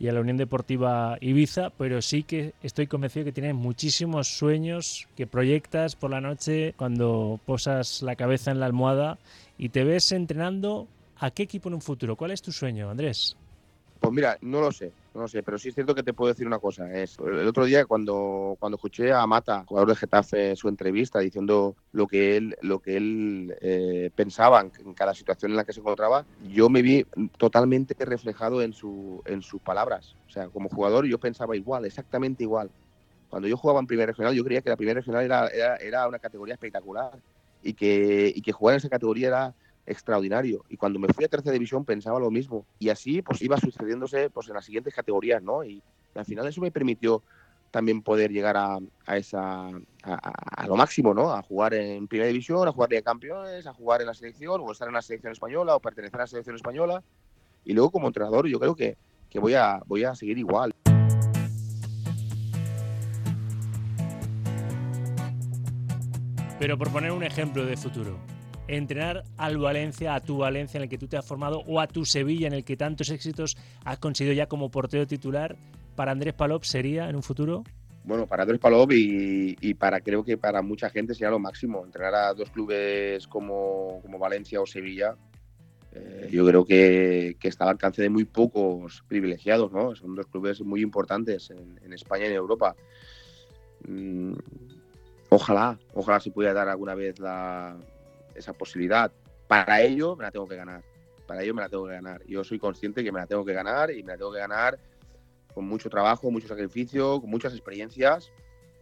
y 0.00 0.08
a 0.08 0.12
la 0.12 0.20
Unión 0.22 0.38
Deportiva 0.38 1.18
Ibiza, 1.20 1.68
pero 1.70 2.00
sí 2.00 2.22
que 2.22 2.54
estoy 2.62 2.86
convencido 2.86 3.26
que 3.26 3.32
tienes 3.32 3.54
muchísimos 3.54 4.28
sueños 4.38 5.06
que 5.14 5.26
proyectas 5.26 5.94
por 5.94 6.10
la 6.10 6.22
noche 6.22 6.72
cuando 6.78 7.38
posas 7.44 8.00
la 8.00 8.16
cabeza 8.16 8.50
en 8.50 8.60
la 8.60 8.66
almohada 8.66 9.18
y 9.58 9.68
te 9.68 9.84
ves 9.84 10.10
entrenando 10.12 10.88
a 11.18 11.30
qué 11.30 11.42
equipo 11.42 11.68
en 11.68 11.74
un 11.74 11.82
futuro. 11.82 12.16
¿Cuál 12.16 12.30
es 12.30 12.40
tu 12.40 12.50
sueño, 12.50 12.88
Andrés? 12.88 13.36
Pues 14.00 14.14
mira, 14.14 14.38
no 14.40 14.62
lo 14.62 14.72
sé, 14.72 14.92
no 15.14 15.20
lo 15.20 15.28
sé, 15.28 15.42
pero 15.42 15.58
sí 15.58 15.68
es 15.68 15.74
cierto 15.74 15.94
que 15.94 16.02
te 16.02 16.14
puedo 16.14 16.32
decir 16.32 16.46
una 16.46 16.58
cosa. 16.58 16.90
Es, 16.90 17.18
el 17.18 17.46
otro 17.46 17.66
día 17.66 17.84
cuando, 17.84 18.56
cuando 18.58 18.76
escuché 18.76 19.12
a 19.12 19.26
Mata, 19.26 19.64
jugador 19.66 19.90
de 19.90 19.96
Getafe, 19.96 20.56
su 20.56 20.68
entrevista 20.68 21.18
diciendo 21.18 21.76
lo 21.92 22.06
que 22.06 22.38
él, 22.38 22.56
lo 22.62 22.78
que 22.78 22.96
él 22.96 23.54
eh, 23.60 24.10
pensaba 24.14 24.62
en, 24.62 24.94
cada 24.94 25.14
situación 25.14 25.50
en 25.50 25.58
la 25.58 25.64
que 25.64 25.74
se 25.74 25.80
encontraba, 25.80 26.24
yo 26.48 26.70
me 26.70 26.80
vi 26.80 27.04
totalmente 27.36 27.94
reflejado 28.02 28.62
en, 28.62 28.72
su, 28.72 29.20
en 29.26 29.42
sus 29.42 29.60
palabras. 29.60 30.16
O 30.26 30.30
sea, 30.30 30.48
como 30.48 30.70
jugador 30.70 31.04
yo 31.04 31.18
pensaba 31.18 31.54
igual, 31.54 31.84
exactamente 31.84 32.42
igual. 32.42 32.70
Cuando 33.28 33.48
yo 33.48 33.58
jugaba 33.58 33.80
en 33.80 33.86
Primera 33.86 34.06
Regional, 34.06 34.34
yo 34.34 34.44
creía 34.44 34.62
que 34.62 34.70
la 34.70 34.76
Primera 34.76 35.00
Regional 35.00 35.24
era, 35.24 35.46
era, 35.48 35.76
era 35.76 36.08
una 36.08 36.18
categoría 36.18 36.54
espectacular 36.54 37.18
y 37.62 37.74
que, 37.74 38.32
y 38.34 38.40
que 38.40 38.52
jugar 38.52 38.74
en 38.74 38.78
esa 38.78 38.88
categoría 38.88 39.28
era 39.28 39.54
extraordinario. 39.90 40.64
Y 40.68 40.76
cuando 40.76 40.98
me 40.98 41.08
fui 41.08 41.24
a 41.24 41.28
tercera 41.28 41.52
división 41.52 41.84
pensaba 41.84 42.18
lo 42.18 42.30
mismo. 42.30 42.64
Y 42.78 42.88
así 42.88 43.22
pues 43.22 43.42
iba 43.42 43.56
sucediéndose 43.58 44.30
pues 44.30 44.48
en 44.48 44.54
las 44.54 44.64
siguientes 44.64 44.94
categorías, 44.94 45.42
¿no? 45.42 45.64
Y, 45.64 45.82
al 46.12 46.24
final 46.24 46.44
eso 46.48 46.60
me 46.60 46.72
permitió 46.72 47.22
también 47.70 48.02
poder 48.02 48.32
llegar 48.32 48.56
a, 48.56 48.78
a 49.06 49.16
esa 49.16 49.68
a, 50.02 50.66
lo 50.66 50.74
máximo, 50.74 51.14
¿no? 51.14 51.32
A 51.32 51.40
jugar 51.42 51.72
en 51.74 52.08
primera 52.08 52.26
división, 52.26 52.66
a 52.66 52.72
jugar 52.72 52.88
de 52.88 53.00
campeones, 53.00 53.64
a 53.64 53.72
jugar 53.72 54.00
en 54.00 54.08
la 54.08 54.14
selección, 54.14 54.60
o 54.60 54.72
estar 54.72 54.88
en 54.88 54.94
la 54.94 55.02
selección 55.02 55.32
española, 55.32 55.76
o 55.76 55.80
pertenecer 55.80 56.16
a 56.16 56.24
la 56.24 56.26
selección 56.26 56.56
española. 56.56 57.00
Y 57.64 57.74
luego 57.74 57.92
como 57.92 58.08
entrenador 58.08 58.48
yo 58.48 58.58
creo 58.58 58.74
que, 58.74 58.96
que 59.28 59.38
voy, 59.38 59.54
a, 59.54 59.80
voy 59.86 60.02
a 60.02 60.16
seguir 60.16 60.36
igual. 60.38 60.72
Pero 66.58 66.76
por 66.76 66.90
poner 66.90 67.12
un 67.12 67.22
ejemplo 67.22 67.64
de 67.64 67.76
futuro, 67.76 68.18
entrenar 68.76 69.24
al 69.36 69.58
Valencia, 69.58 70.14
a 70.14 70.20
tu 70.20 70.38
Valencia 70.38 70.78
en 70.78 70.84
el 70.84 70.88
que 70.88 70.98
tú 70.98 71.06
te 71.06 71.16
has 71.16 71.26
formado, 71.26 71.62
o 71.66 71.80
a 71.80 71.86
tu 71.86 72.04
Sevilla 72.04 72.46
en 72.46 72.54
el 72.54 72.64
que 72.64 72.76
tantos 72.76 73.10
éxitos 73.10 73.56
has 73.84 73.98
conseguido 73.98 74.34
ya 74.34 74.46
como 74.46 74.70
portero 74.70 75.06
titular, 75.06 75.56
para 75.96 76.12
Andrés 76.12 76.34
Palop 76.34 76.64
sería 76.64 77.08
en 77.10 77.16
un 77.16 77.22
futuro? 77.22 77.64
Bueno, 78.04 78.26
para 78.26 78.44
Andrés 78.44 78.60
Palop 78.60 78.90
y, 78.92 79.74
para 79.74 80.00
creo 80.00 80.24
que 80.24 80.38
para 80.38 80.62
mucha 80.62 80.88
gente 80.88 81.14
sería 81.14 81.30
lo 81.30 81.38
máximo. 81.38 81.84
Entrenar 81.84 82.14
a 82.14 82.34
dos 82.34 82.50
clubes 82.50 83.26
como, 83.26 84.02
Valencia 84.18 84.60
o 84.60 84.66
Sevilla, 84.66 85.14
eh, 85.92 86.28
yo 86.30 86.46
creo 86.46 86.64
que, 86.64 87.36
está 87.42 87.64
al 87.64 87.70
alcance 87.70 88.00
de 88.00 88.08
muy 88.08 88.24
pocos 88.24 89.04
privilegiados, 89.06 89.72
¿no? 89.72 89.94
Son 89.94 90.14
dos 90.14 90.26
clubes 90.26 90.62
muy 90.62 90.80
importantes 90.80 91.50
en, 91.50 91.92
España 91.92 92.24
y 92.24 92.28
en 92.28 92.34
Europa. 92.34 92.74
Mm, 93.86 94.32
ojalá, 95.28 95.78
ojalá 95.92 96.20
se 96.20 96.30
pudiera 96.30 96.54
dar 96.54 96.68
alguna 96.68 96.94
vez 96.94 97.18
la, 97.18 97.76
esa 98.40 98.52
posibilidad. 98.52 99.12
Para 99.46 99.80
ello 99.80 100.16
me 100.16 100.24
la 100.24 100.30
tengo 100.30 100.46
que 100.46 100.56
ganar. 100.56 100.82
Para 101.26 101.42
ello 101.42 101.54
me 101.54 101.62
la 101.62 101.68
tengo 101.68 101.86
que 101.86 101.94
ganar. 101.94 102.22
Yo 102.26 102.42
soy 102.44 102.58
consciente 102.58 103.04
que 103.04 103.12
me 103.12 103.20
la 103.20 103.26
tengo 103.26 103.44
que 103.44 103.52
ganar 103.52 103.90
y 103.90 104.02
me 104.02 104.12
la 104.12 104.18
tengo 104.18 104.32
que 104.32 104.38
ganar 104.38 104.78
con 105.54 105.66
mucho 105.66 105.88
trabajo, 105.88 106.30
mucho 106.30 106.48
sacrificio, 106.48 107.20
con 107.20 107.30
muchas 107.30 107.52
experiencias. 107.52 108.32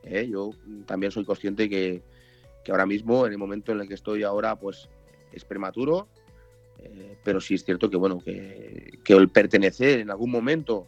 ¿eh? 0.02 0.28
Yo 0.30 0.50
también 0.86 1.12
soy 1.12 1.24
consciente 1.24 1.68
que, 1.68 2.02
que, 2.64 2.70
ahora 2.70 2.86
mismo, 2.86 3.26
en 3.26 3.32
el 3.32 3.38
momento 3.38 3.72
en 3.72 3.80
el 3.80 3.88
que 3.88 3.94
estoy 3.94 4.22
ahora, 4.22 4.56
pues 4.56 4.88
es 5.32 5.44
prematuro. 5.44 6.08
Eh, 6.78 7.16
pero 7.24 7.40
sí 7.40 7.54
es 7.54 7.64
cierto 7.64 7.90
que, 7.90 7.96
bueno, 7.96 8.20
que, 8.20 8.98
que, 9.04 9.12
el 9.12 9.28
pertenecer 9.28 10.00
en 10.00 10.10
algún 10.10 10.30
momento 10.30 10.86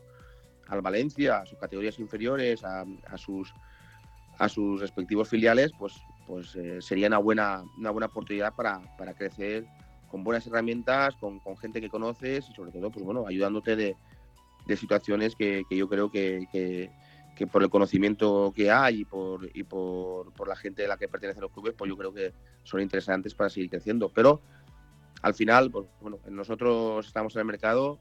al 0.69 0.83
Valencia, 0.83 1.39
a 1.39 1.47
sus 1.47 1.59
categorías 1.59 1.99
inferiores, 1.99 2.63
a, 2.65 2.85
a 3.07 3.19
sus 3.19 3.53
a 4.41 4.49
sus 4.49 4.81
respectivos 4.81 5.29
filiales, 5.29 5.71
pues 5.79 5.93
pues 6.31 6.55
eh, 6.55 6.81
sería 6.81 7.09
una 7.09 7.19
buena, 7.19 7.65
una 7.77 7.91
buena 7.91 8.07
oportunidad 8.07 8.55
para, 8.55 8.81
para 8.97 9.15
crecer 9.15 9.67
con 10.09 10.23
buenas 10.23 10.47
herramientas, 10.47 11.17
con, 11.17 11.41
gente 11.57 11.81
que 11.81 11.89
conoces 11.89 12.49
y 12.49 12.55
sobre 12.55 12.71
todo, 12.71 12.89
pues 12.89 13.05
bueno, 13.05 13.27
ayudándote 13.27 13.75
de, 13.75 13.97
de 14.65 14.77
situaciones 14.77 15.35
que, 15.35 15.65
que, 15.69 15.77
yo 15.77 15.89
creo 15.89 16.09
que, 16.09 16.47
que, 16.53 16.89
por 17.49 17.65
el 17.65 17.71
conocimiento 17.71 18.53
que 18.55 18.71
hay 18.71 19.01
y 19.01 19.05
por, 19.05 19.51
y 19.55 19.65
por, 19.65 20.33
por 20.35 20.47
la 20.47 20.55
gente 20.55 20.83
de 20.83 20.89
la 20.89 20.99
que 20.99 21.09
pertenecen 21.09 21.43
los 21.43 21.51
clubes, 21.51 21.75
pues 21.77 21.89
yo 21.89 21.97
creo 21.97 22.13
que 22.13 22.33
son 22.63 22.81
interesantes 22.81 23.35
para 23.35 23.51
seguir 23.51 23.69
creciendo. 23.71 24.09
Pero 24.11 24.41
al 25.23 25.35
final, 25.35 25.71
pues 25.71 25.87
bueno, 26.01 26.19
nosotros 26.29 27.07
estamos 27.07 27.35
en 27.35 27.41
el 27.41 27.47
mercado 27.47 27.99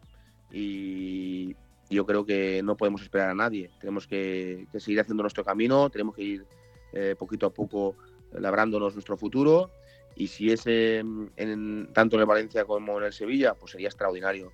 y 0.51 1.55
yo 1.89 2.05
creo 2.05 2.25
que 2.25 2.61
no 2.63 2.77
podemos 2.77 3.01
esperar 3.01 3.29
a 3.29 3.35
nadie. 3.35 3.71
Tenemos 3.79 4.05
que, 4.05 4.67
que 4.71 4.79
seguir 4.79 4.99
haciendo 4.99 5.23
nuestro 5.23 5.43
camino, 5.43 5.89
tenemos 5.89 6.15
que 6.15 6.23
ir 6.23 6.45
eh, 6.91 7.15
poquito 7.17 7.45
a 7.45 7.53
poco 7.53 7.95
labrándonos 8.31 8.93
nuestro 8.93 9.17
futuro. 9.17 9.69
Y 10.15 10.27
si 10.27 10.51
es 10.51 10.65
en, 10.65 11.89
tanto 11.93 12.15
en 12.15 12.21
el 12.21 12.25
Valencia 12.25 12.65
como 12.65 12.97
en 12.99 13.05
el 13.05 13.13
Sevilla, 13.13 13.53
pues 13.53 13.71
sería 13.71 13.87
extraordinario. 13.87 14.51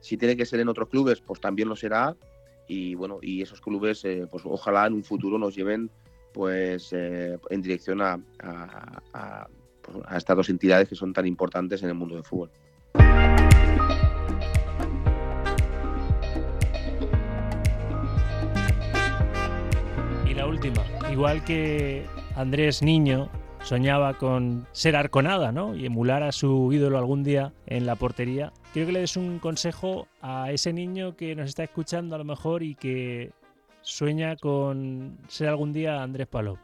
Si 0.00 0.16
tiene 0.16 0.36
que 0.36 0.46
ser 0.46 0.60
en 0.60 0.68
otros 0.68 0.88
clubes, 0.88 1.20
pues 1.20 1.40
también 1.40 1.68
lo 1.68 1.76
será. 1.76 2.16
Y 2.68 2.94
bueno, 2.94 3.18
y 3.20 3.42
esos 3.42 3.60
clubes, 3.60 4.04
eh, 4.04 4.26
pues 4.30 4.44
ojalá 4.46 4.86
en 4.86 4.94
un 4.94 5.02
futuro 5.02 5.38
nos 5.38 5.56
lleven 5.56 5.90
pues 6.32 6.92
eh, 6.92 7.36
en 7.50 7.60
dirección 7.60 8.00
a, 8.00 8.20
a, 8.38 9.48
a 10.04 10.16
estas 10.16 10.36
dos 10.36 10.48
entidades 10.48 10.88
que 10.88 10.94
son 10.94 11.12
tan 11.12 11.26
importantes 11.26 11.82
en 11.82 11.88
el 11.88 11.96
mundo 11.96 12.14
del 12.14 12.22
fútbol. 12.22 12.50
Y 20.24 20.34
la 20.34 20.46
última, 20.46 20.84
igual 21.10 21.44
que 21.44 22.06
Andrés 22.36 22.82
Niño 22.82 23.28
soñaba 23.62 24.16
con 24.16 24.66
ser 24.72 24.96
arconada, 24.96 25.52
¿no? 25.52 25.74
Y 25.74 25.86
emular 25.86 26.22
a 26.22 26.32
su 26.32 26.72
ídolo 26.72 26.98
algún 26.98 27.22
día 27.22 27.52
en 27.66 27.86
la 27.86 27.96
portería. 27.96 28.52
Quiero 28.72 28.86
que 28.86 28.92
le 28.92 29.00
des 29.00 29.16
un 29.16 29.38
consejo 29.38 30.06
a 30.22 30.50
ese 30.50 30.72
niño 30.72 31.16
que 31.16 31.34
nos 31.34 31.48
está 31.48 31.64
escuchando 31.64 32.14
a 32.14 32.18
lo 32.18 32.24
mejor 32.24 32.62
y 32.62 32.74
que 32.74 33.32
sueña 33.82 34.36
con 34.36 35.18
ser 35.28 35.48
algún 35.48 35.72
día 35.72 36.02
Andrés 36.02 36.26
Palop. 36.26 36.58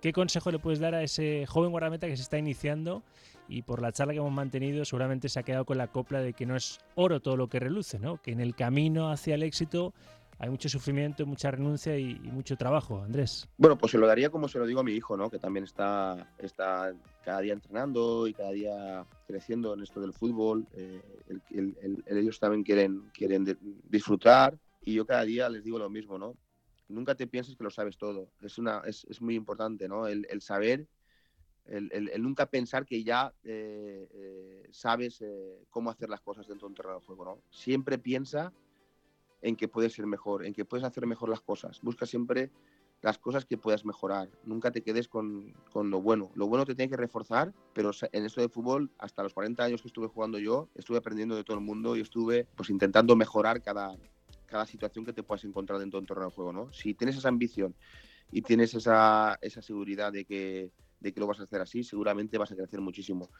¿Qué 0.00 0.12
consejo 0.12 0.52
le 0.52 0.58
puedes 0.58 0.78
dar 0.78 0.94
a 0.94 1.02
ese 1.02 1.44
joven 1.46 1.70
guardameta 1.70 2.06
que 2.06 2.16
se 2.16 2.22
está 2.22 2.38
iniciando 2.38 3.02
y 3.48 3.62
por 3.62 3.82
la 3.82 3.90
charla 3.92 4.12
que 4.12 4.20
hemos 4.20 4.32
mantenido 4.32 4.84
seguramente 4.84 5.28
se 5.28 5.40
ha 5.40 5.42
quedado 5.42 5.64
con 5.64 5.78
la 5.78 5.88
copla 5.88 6.20
de 6.20 6.34
que 6.34 6.46
no 6.46 6.54
es 6.54 6.78
oro 6.94 7.20
todo 7.20 7.36
lo 7.36 7.48
que 7.48 7.58
reluce, 7.58 7.98
¿no? 7.98 8.18
Que 8.22 8.30
en 8.30 8.40
el 8.40 8.54
camino 8.54 9.10
hacia 9.10 9.34
el 9.34 9.42
éxito 9.42 9.94
hay 10.40 10.50
mucho 10.50 10.68
sufrimiento, 10.68 11.26
mucha 11.26 11.50
renuncia 11.50 11.98
y, 11.98 12.14
mucho 12.20 12.56
trabajo, 12.56 13.02
Andrés. 13.02 13.48
Bueno, 13.56 13.76
pues 13.76 13.92
se 13.92 13.98
lo 13.98 14.06
daría 14.06 14.30
como 14.30 14.46
se 14.46 14.58
lo 14.58 14.66
digo 14.66 14.80
a 14.80 14.84
mi 14.84 14.92
hijo, 14.92 15.16
¿no? 15.16 15.28
Que 15.30 15.38
también 15.38 15.64
está, 15.64 16.32
está 16.38 16.94
cada 17.24 17.40
día 17.40 17.52
entrenando 17.52 18.28
y 18.28 18.34
cada 18.34 18.52
día 18.52 19.04
creciendo 19.26 19.74
en 19.74 19.82
esto 19.82 20.00
del 20.00 20.12
fútbol. 20.12 20.66
Eh, 20.74 21.02
ellos 22.06 22.38
también 22.38 22.62
quieren, 22.62 23.10
quieren 23.12 23.58
disfrutar 23.88 24.56
y 24.84 24.94
yo 24.94 25.04
cada 25.04 25.24
día 25.24 25.48
les 25.48 25.64
digo 25.64 25.78
lo 25.78 25.90
mismo, 25.90 26.18
¿no? 26.18 26.36
Nunca 26.88 27.16
te 27.16 27.26
pienses 27.26 27.56
que 27.56 27.64
lo 27.64 27.70
sabes 27.70 27.98
todo. 27.98 28.30
Es, 28.40 28.58
una, 28.58 28.82
es, 28.86 29.04
es 29.10 29.20
muy 29.20 29.34
importante, 29.34 29.88
¿no? 29.88 30.06
El, 30.06 30.40
saber, 30.40 30.86
el, 31.66 32.10
nunca 32.22 32.46
pensar 32.46 32.86
que 32.86 33.02
ya 33.02 33.34
eh, 33.42 34.08
eh, 34.12 34.68
sabes 34.70 35.22
cómo 35.68 35.90
hacer 35.90 36.08
las 36.08 36.20
cosas 36.20 36.46
dentro 36.46 36.68
de 36.68 36.70
un 36.70 36.76
terreno 36.76 37.00
de 37.00 37.06
juego, 37.06 37.24
¿no? 37.24 37.42
Siempre 37.50 37.98
piensa 37.98 38.52
en 39.42 39.56
que 39.56 39.68
puedes 39.68 39.92
ser 39.92 40.06
mejor, 40.06 40.44
en 40.44 40.52
que 40.52 40.64
puedes 40.64 40.84
hacer 40.84 41.06
mejor 41.06 41.28
las 41.28 41.40
cosas. 41.40 41.80
Busca 41.82 42.06
siempre 42.06 42.50
las 43.00 43.18
cosas 43.18 43.44
que 43.44 43.56
puedas 43.56 43.84
mejorar. 43.84 44.28
Nunca 44.44 44.72
te 44.72 44.82
quedes 44.82 45.08
con, 45.08 45.52
con, 45.72 45.90
lo 45.90 46.00
bueno. 46.00 46.30
Lo 46.34 46.48
bueno 46.48 46.64
te 46.64 46.74
tiene 46.74 46.90
que 46.90 46.96
reforzar, 46.96 47.54
pero 47.72 47.90
en 48.12 48.24
esto 48.24 48.40
de 48.40 48.48
fútbol, 48.48 48.90
hasta 48.98 49.22
los 49.22 49.34
40 49.34 49.62
años 49.62 49.82
que 49.82 49.88
estuve 49.88 50.08
jugando 50.08 50.38
yo, 50.38 50.68
estuve 50.74 50.98
aprendiendo 50.98 51.36
de 51.36 51.44
todo 51.44 51.56
el 51.56 51.62
mundo 51.62 51.96
y 51.96 52.00
estuve 52.00 52.46
pues 52.56 52.70
intentando 52.70 53.14
mejorar 53.14 53.62
cada, 53.62 53.96
cada 54.46 54.66
situación 54.66 55.04
que 55.04 55.12
te 55.12 55.22
puedas 55.22 55.44
encontrar 55.44 55.78
dentro 55.78 55.98
de 55.98 56.02
un 56.02 56.06
torneo 56.06 56.30
juego. 56.30 56.52
¿no? 56.52 56.72
Si 56.72 56.94
tienes 56.94 57.16
esa 57.16 57.28
ambición 57.28 57.74
y 58.32 58.42
tienes 58.42 58.74
esa, 58.74 59.38
esa 59.40 59.62
seguridad 59.62 60.12
de 60.12 60.24
que, 60.24 60.72
de 60.98 61.12
que 61.12 61.20
lo 61.20 61.28
vas 61.28 61.38
a 61.38 61.44
hacer 61.44 61.60
así, 61.60 61.84
seguramente 61.84 62.36
vas 62.36 62.50
a 62.50 62.56
crecer 62.56 62.80
muchísimo. 62.80 63.30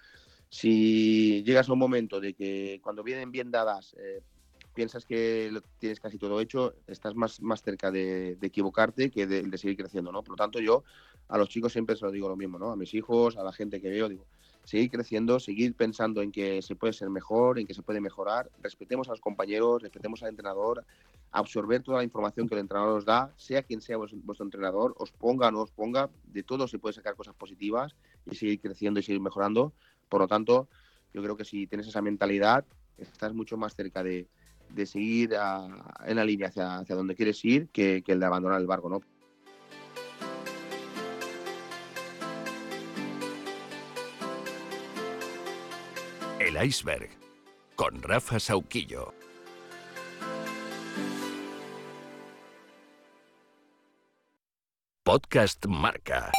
Si 0.48 1.42
llegas 1.44 1.68
a 1.68 1.72
un 1.72 1.78
momento 1.78 2.20
de 2.20 2.34
que 2.34 2.80
cuando 2.82 3.02
vienen 3.02 3.32
bien 3.32 3.50
dadas 3.50 3.94
eh, 3.98 4.22
piensas 4.78 5.04
que 5.04 5.50
lo 5.50 5.60
tienes 5.80 5.98
casi 5.98 6.18
todo 6.18 6.40
hecho, 6.40 6.72
estás 6.86 7.16
más, 7.16 7.42
más 7.42 7.62
cerca 7.62 7.90
de, 7.90 8.38
equivocarte 8.40 9.10
que 9.10 9.26
de, 9.26 9.58
seguir 9.58 9.76
creciendo, 9.76 10.12
¿no? 10.12 10.22
Por 10.22 10.34
lo 10.34 10.36
tanto, 10.36 10.60
yo 10.60 10.84
a 11.26 11.36
los 11.36 11.48
chicos 11.48 11.72
siempre 11.72 11.96
se 11.96 12.04
lo 12.04 12.12
digo 12.12 12.28
lo 12.28 12.36
mismo, 12.36 12.60
¿no? 12.60 12.70
A 12.70 12.76
mis 12.76 12.94
hijos, 12.94 13.36
a 13.36 13.42
la 13.42 13.52
gente 13.52 13.80
que 13.80 13.88
veo, 13.88 14.08
digo, 14.08 14.24
seguir 14.62 14.88
creciendo, 14.88 15.40
seguir 15.40 15.74
pensando 15.74 16.22
en 16.22 16.30
que 16.30 16.62
se 16.62 16.76
puede 16.76 16.92
ser 16.92 17.10
mejor, 17.10 17.58
en 17.58 17.66
que 17.66 17.74
se 17.74 17.82
puede 17.82 18.00
mejorar, 18.00 18.52
respetemos 18.62 19.08
a 19.08 19.10
los 19.10 19.20
compañeros, 19.20 19.82
respetemos 19.82 20.22
al 20.22 20.28
entrenador, 20.28 20.84
absorber 21.32 21.82
toda 21.82 21.98
la 21.98 22.04
información 22.04 22.48
que 22.48 22.54
el 22.54 22.60
entrenador 22.60 22.98
os 22.98 23.04
da, 23.04 23.32
sea 23.36 23.64
quien 23.64 23.80
sea 23.80 23.96
vuestro, 23.96 24.44
entrenador, 24.44 24.94
os 24.96 25.10
ponga 25.10 25.48
o 25.48 25.50
no 25.50 25.62
os 25.62 25.72
ponga, 25.72 26.08
de 26.22 26.44
todo 26.44 26.68
se 26.68 26.78
puede 26.78 26.92
sacar 26.92 27.16
cosas 27.16 27.34
positivas 27.34 27.96
y 28.30 28.36
seguir 28.36 28.60
creciendo 28.60 29.00
y 29.00 29.02
seguir 29.02 29.20
mejorando. 29.20 29.72
Por 30.08 30.20
lo 30.20 30.28
tanto, 30.28 30.68
yo 31.12 31.20
creo 31.20 31.36
que 31.36 31.44
si 31.44 31.66
tienes 31.66 31.88
esa 31.88 32.00
mentalidad, 32.00 32.64
estás 32.96 33.34
mucho 33.34 33.56
más 33.56 33.74
cerca 33.74 34.04
de, 34.04 34.28
de 34.70 34.86
seguir 34.86 35.34
en 36.06 36.16
la 36.16 36.24
línea 36.24 36.48
hacia, 36.48 36.78
hacia 36.78 36.94
donde 36.94 37.14
quieres 37.14 37.44
ir 37.44 37.68
que, 37.68 38.02
que 38.04 38.12
el 38.12 38.20
de 38.20 38.26
abandonar 38.26 38.60
el 38.60 38.66
barco, 38.66 38.88
¿no? 38.88 39.00
El 46.38 46.64
iceberg 46.64 47.10
con 47.74 48.00
Rafa 48.02 48.38
Sauquillo. 48.38 49.12
Podcast 55.04 55.66
Marca. 55.66 56.30